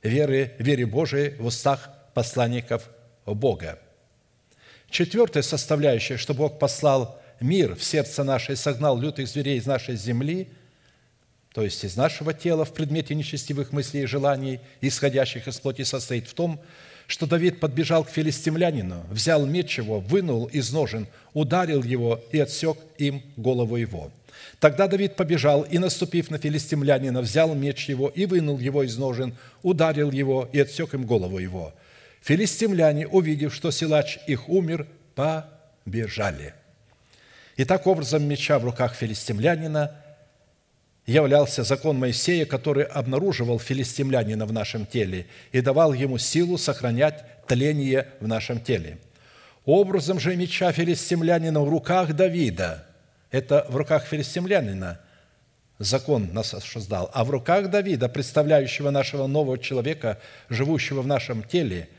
[0.04, 2.90] веры, вере Божией в устах посланников
[3.26, 3.80] Бога.
[4.90, 9.96] Четвертая составляющая, что Бог послал мир в сердце наше и согнал лютых зверей из нашей
[9.96, 10.50] земли,
[11.54, 16.28] то есть из нашего тела в предмете нечестивых мыслей и желаний, исходящих из плоти, состоит
[16.28, 16.62] в том,
[17.08, 22.78] что Давид подбежал к филистимлянину, взял меч его, вынул из ножен, ударил его и отсек
[22.98, 24.12] им голову его.
[24.60, 29.36] Тогда Давид побежал и, наступив на филистимлянина, взял меч его и вынул его из ножен,
[29.64, 31.74] ударил его и отсек им голову его–
[32.26, 36.56] Филистимляне, увидев, что силач их умер, побежали.
[37.56, 39.96] И так образом меча в руках филистимлянина
[41.06, 48.08] являлся закон Моисея, который обнаруживал филистимлянина в нашем теле и давал ему силу сохранять тление
[48.20, 48.98] в нашем теле.
[49.64, 52.88] Образом же меча филистимлянина в руках Давида,
[53.32, 55.00] это в руках филистимлянина.
[55.78, 60.20] Закон нас создал, а в руках Давида, представляющего нашего нового человека,
[60.50, 61.90] живущего в нашем теле,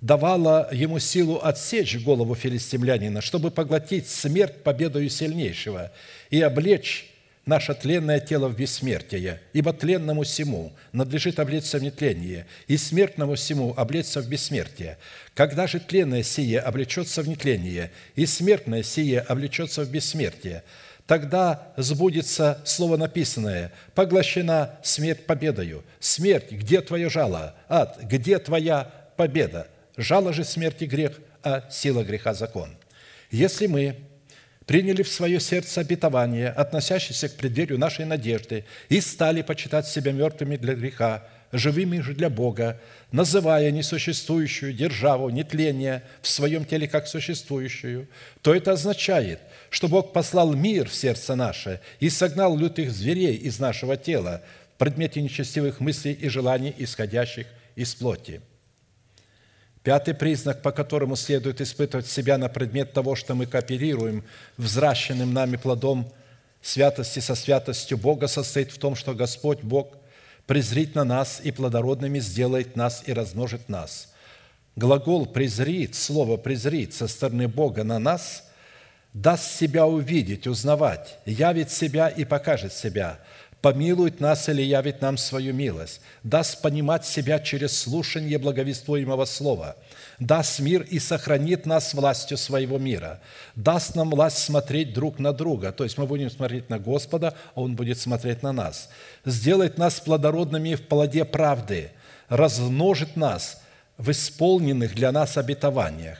[0.00, 5.90] давала ему силу отсечь голову филистимлянина, чтобы поглотить смерть победою сильнейшего
[6.30, 7.10] и облечь
[7.46, 13.72] наше тленное тело в бессмертие, ибо тленному всему надлежит облечься в нетление, и смертному всему
[13.76, 14.98] облечься в бессмертие.
[15.34, 20.64] Когда же тленное сие облечется в нетление, и смертное сие облечется в бессмертие,
[21.06, 25.84] тогда сбудется слово написанное «Поглощена смерть победою».
[26.00, 27.54] Смерть, где твое жало?
[27.68, 29.68] Ад, где твоя победа?
[29.96, 31.12] Жало же смерти грех,
[31.44, 32.70] а сила греха закон.
[33.30, 33.96] Если мы
[34.66, 40.56] приняли в свое сердце обетование, относящееся к преддверию нашей надежды, и стали почитать себя мертвыми
[40.56, 42.80] для греха, живыми же для Бога,
[43.12, 48.08] называя несуществующую державу нетления в своем теле как существующую,
[48.42, 49.38] то это означает,
[49.70, 54.42] что Бог послал мир в сердце наше и согнал лютых зверей из нашего тела
[54.74, 58.40] в предмете нечестивых мыслей и желаний, исходящих из плоти–
[59.86, 64.24] Пятый признак, по которому следует испытывать себя на предмет того, что мы кооперируем
[64.56, 66.12] взращенным нами плодом
[66.60, 69.96] святости со святостью Бога, состоит в том, что Господь Бог
[70.44, 74.12] презрит на нас и плодородными сделает нас и размножит нас.
[74.74, 78.42] Глагол «презрит», слово «презрит» со стороны Бога на нас
[79.12, 83.20] даст себя увидеть, узнавать, явит себя и покажет себя–
[83.60, 89.76] помилует нас или явит нам свою милость, даст понимать себя через слушание благовествуемого слова,
[90.18, 93.20] даст мир и сохранит нас властью своего мира,
[93.54, 97.62] даст нам власть смотреть друг на друга, то есть мы будем смотреть на Господа, а
[97.62, 98.88] Он будет смотреть на нас,
[99.24, 101.90] сделает нас плодородными в плоде правды,
[102.28, 103.60] размножит нас
[103.98, 106.18] в исполненных для нас обетованиях.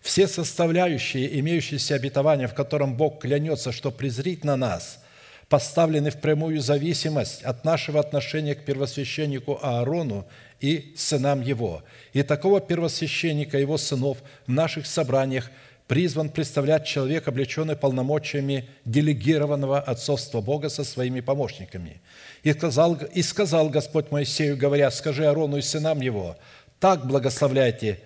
[0.00, 4.98] Все составляющие, имеющиеся обетования, в котором Бог клянется, что презрит на нас–
[5.48, 10.26] поставлены в прямую зависимость от нашего отношения к первосвященнику Аарону
[10.60, 11.82] и сынам его.
[12.12, 15.50] И такого первосвященника, его сынов в наших собраниях
[15.86, 22.00] призван представлять человек, облеченный полномочиями делегированного отцовства Бога со своими помощниками.
[22.42, 26.36] И сказал, и сказал Господь Моисею, говоря, «Скажи Аарону и сынам его,
[26.80, 28.00] так благословляйте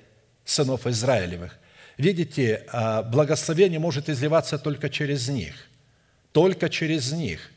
[0.44, 1.58] сынов Израилевых».
[1.96, 5.54] Видите, а, благословение может изливаться только через них–
[6.32, 7.51] только через них,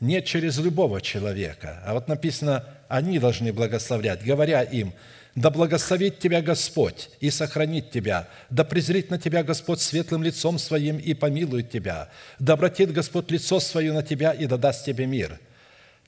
[0.00, 1.82] не через любого человека.
[1.84, 4.92] А вот написано, они должны благословлять, говоря им,
[5.34, 10.98] да благословит тебя Господь и сохранит тебя, да презрит на тебя Господь светлым лицом своим
[10.98, 12.08] и помилует тебя,
[12.38, 15.38] да обратит Господь лицо свое на тебя и дадаст тебе мир.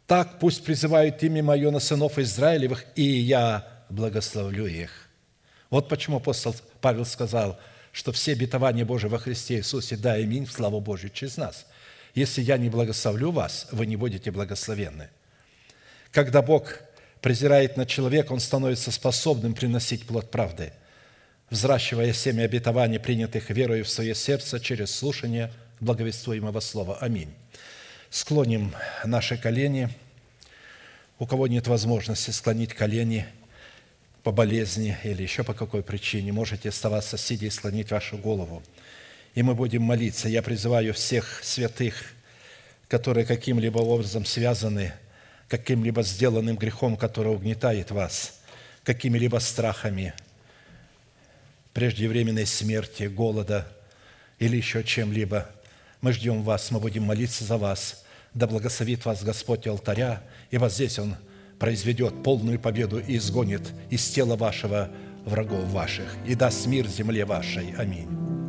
[0.06, 5.08] Так пусть призывают имя Мое на сынов Израилевых, и я благословлю их».
[5.68, 7.56] Вот почему апостол Павел сказал,
[7.92, 11.66] что все обетования Божии во Христе Иисусе, да, аминь, в славу Божию через нас–
[12.14, 15.08] если я не благословлю вас, вы не будете благословенны.
[16.10, 16.80] Когда Бог
[17.20, 20.72] презирает на человека, он становится способным приносить плод правды,
[21.50, 26.98] взращивая семя обетований, принятых верою в свое сердце через слушание благовествуемого слова.
[27.00, 27.32] Аминь.
[28.10, 28.74] Склоним
[29.04, 29.88] наши колени.
[31.18, 33.26] У кого нет возможности склонить колени
[34.22, 38.62] по болезни или еще по какой причине, можете оставаться сидя и склонить вашу голову–
[39.34, 40.28] и мы будем молиться.
[40.28, 41.94] Я призываю всех святых,
[42.88, 44.92] которые каким-либо образом связаны,
[45.48, 48.40] каким-либо сделанным грехом, который угнетает вас,
[48.84, 50.14] какими-либо страхами,
[51.72, 53.70] преждевременной смерти, голода
[54.38, 55.48] или еще чем-либо.
[56.00, 58.04] Мы ждем вас, мы будем молиться за вас.
[58.34, 61.16] Да благословит вас Господь алтаря, и вот здесь Он
[61.58, 64.88] произведет полную победу и изгонит из тела вашего
[65.24, 67.74] врагов ваших, и даст мир земле вашей.
[67.76, 68.39] Аминь.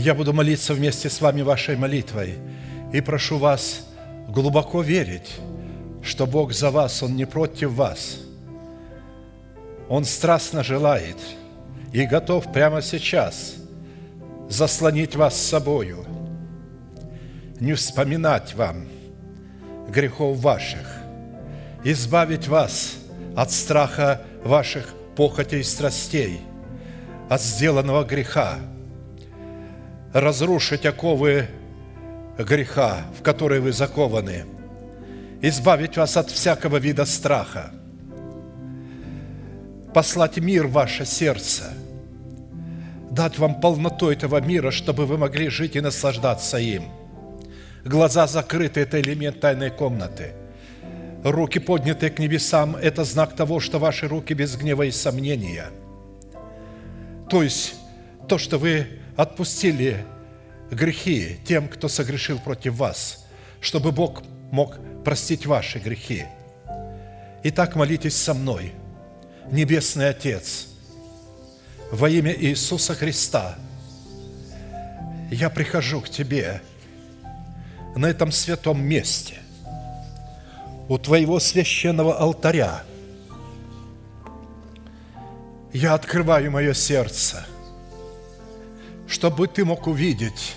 [0.00, 2.36] Я буду молиться вместе с вами вашей молитвой
[2.90, 3.86] и прошу вас
[4.28, 5.30] глубоко верить,
[6.02, 8.16] что Бог за вас, Он не против вас.
[9.90, 11.18] Он страстно желает
[11.92, 13.56] и готов прямо сейчас
[14.48, 16.06] заслонить вас с собою,
[17.60, 18.86] не вспоминать вам
[19.90, 20.96] грехов ваших,
[21.84, 22.94] избавить вас
[23.36, 26.40] от страха ваших похотей и страстей,
[27.28, 28.60] от сделанного греха,
[30.12, 31.48] разрушить оковы
[32.38, 34.44] греха, в которые вы закованы,
[35.40, 37.72] избавить вас от всякого вида страха,
[39.94, 41.72] послать мир в ваше сердце,
[43.10, 46.84] дать вам полноту этого мира, чтобы вы могли жить и наслаждаться им.
[47.84, 50.34] Глаза закрыты– это элемент тайной комнаты.
[51.24, 55.66] Руки поднятые к небесам– это знак того, что ваши руки без гнева и сомнения.
[57.28, 57.74] То есть,
[58.28, 60.04] то, что вы отпустили
[60.70, 63.26] грехи тем, кто согрешил против вас,
[63.60, 66.24] чтобы Бог мог простить ваши грехи.
[67.42, 68.72] Итак, молитесь со мной.
[69.50, 70.68] Небесный Отец,
[71.90, 73.56] во имя Иисуса Христа,
[75.30, 76.62] я прихожу к Тебе
[77.96, 79.38] на этом святом месте,
[80.88, 82.84] у Твоего священного алтаря.
[85.72, 87.44] Я открываю мое сердце,
[89.10, 90.54] чтобы Ты мог увидеть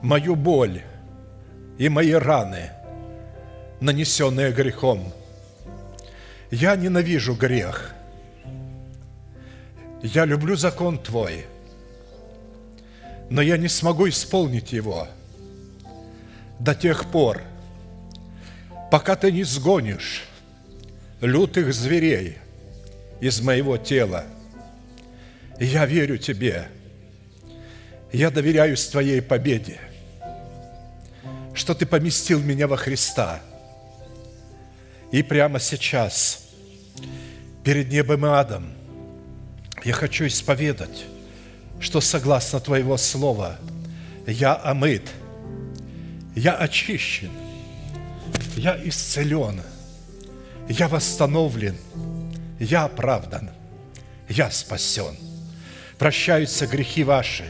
[0.00, 0.82] мою боль
[1.78, 2.70] и мои раны,
[3.80, 5.12] нанесенные грехом.
[6.52, 7.92] Я ненавижу грех.
[10.00, 11.44] Я люблю закон Твой,
[13.30, 15.08] но я не смогу исполнить его
[16.60, 17.42] до тех пор,
[18.92, 20.22] пока Ты не сгонишь
[21.20, 22.38] лютых зверей
[23.20, 24.24] из моего тела.
[25.58, 26.68] Я верю Тебе.
[28.12, 29.80] Я доверяюсь Твоей победе
[31.56, 33.40] что Ты поместил меня во Христа.
[35.10, 36.48] И прямо сейчас,
[37.64, 38.72] перед небом и адом,
[39.82, 41.06] я хочу исповедать,
[41.80, 43.58] что согласно Твоего Слова
[44.26, 45.10] я омыт,
[46.34, 47.30] я очищен,
[48.56, 49.62] я исцелен,
[50.68, 51.76] я восстановлен,
[52.58, 53.50] я оправдан,
[54.28, 55.16] я спасен.
[55.98, 57.44] Прощаются грехи ваши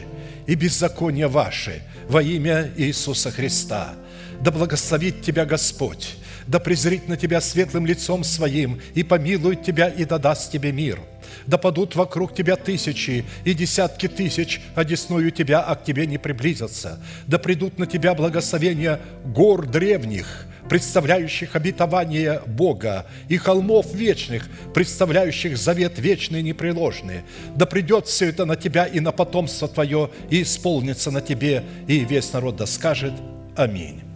[0.47, 3.93] и беззакония ваши– во имя Иисуса Христа.
[4.41, 6.15] Да благословит тебя Господь,
[6.47, 10.99] да презрит на тебя светлым лицом своим и помилует тебя и дадаст тебе мир.
[11.45, 16.17] Да падут вокруг тебя тысячи и десятки тысяч, а десною тебя, а к тебе не
[16.17, 16.99] приблизятся.
[17.25, 25.99] Да придут на тебя благословения гор древних, представляющих обетование Бога, и холмов вечных, представляющих завет
[25.99, 27.21] вечный и непреложный.
[27.55, 32.05] Да придет все это на тебя и на потомство твое, и исполнится на тебе, и
[32.05, 33.13] весь народ да скажет
[33.55, 34.06] Аминь.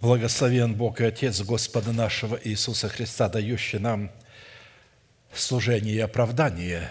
[0.00, 4.12] Благословен Бог и Отец Господа нашего Иисуса Христа, дающий нам
[5.34, 6.88] служение и оправдание,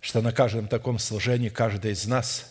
[0.00, 2.50] что на каждом таком служении каждый из нас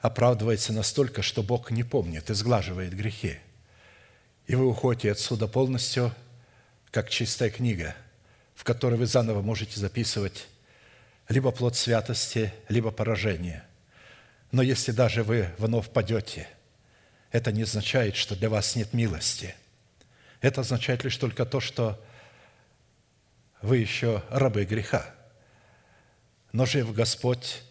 [0.00, 3.38] оправдывается настолько, что Бог не помнит и сглаживает грехи.
[4.48, 6.12] И вы уходите отсюда полностью,
[6.90, 7.94] как чистая книга,
[8.56, 10.48] в которой вы заново можете записывать
[11.28, 13.62] либо плод святости, либо поражение.
[14.50, 16.48] Но если даже вы вновь падете–
[17.30, 19.54] это не означает, что для вас нет милости.
[20.40, 22.02] Это означает лишь только то, что
[23.62, 25.04] вы еще рабы греха.
[26.52, 27.62] Но жив Господь,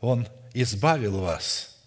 [0.00, 1.78] Он избавил вас.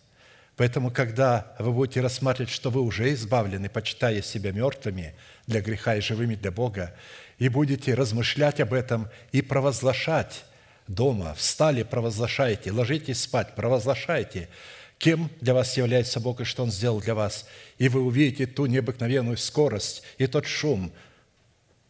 [0.56, 5.16] Поэтому, когда вы будете рассматривать, что вы уже избавлены, почитая себя мертвыми
[5.48, 6.96] для греха и живыми для Бога,
[7.40, 10.46] и будете размышлять об этом и провозглашать
[10.88, 14.48] дома, встали, провозглашайте, ложитесь спать, провозглашайте–
[14.98, 17.46] кем для вас является Бог и что Он сделал для вас.
[17.78, 20.92] И вы увидите ту необыкновенную скорость и тот шум,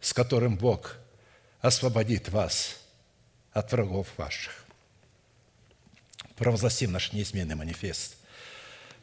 [0.02, 0.98] с которым Бог
[1.62, 2.80] освободит вас
[3.52, 4.66] от врагов ваших.
[6.36, 8.18] Провозгласим наш неизменный манифест.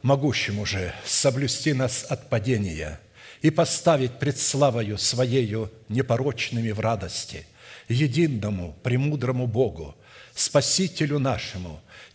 [0.02, 3.00] Могущему же соблюсти нас от падения
[3.40, 7.46] и поставить пред славою Своею непорочными в радости,
[7.88, 9.94] единому, премудрому Богу,
[10.34, 11.80] Спасителю нашему–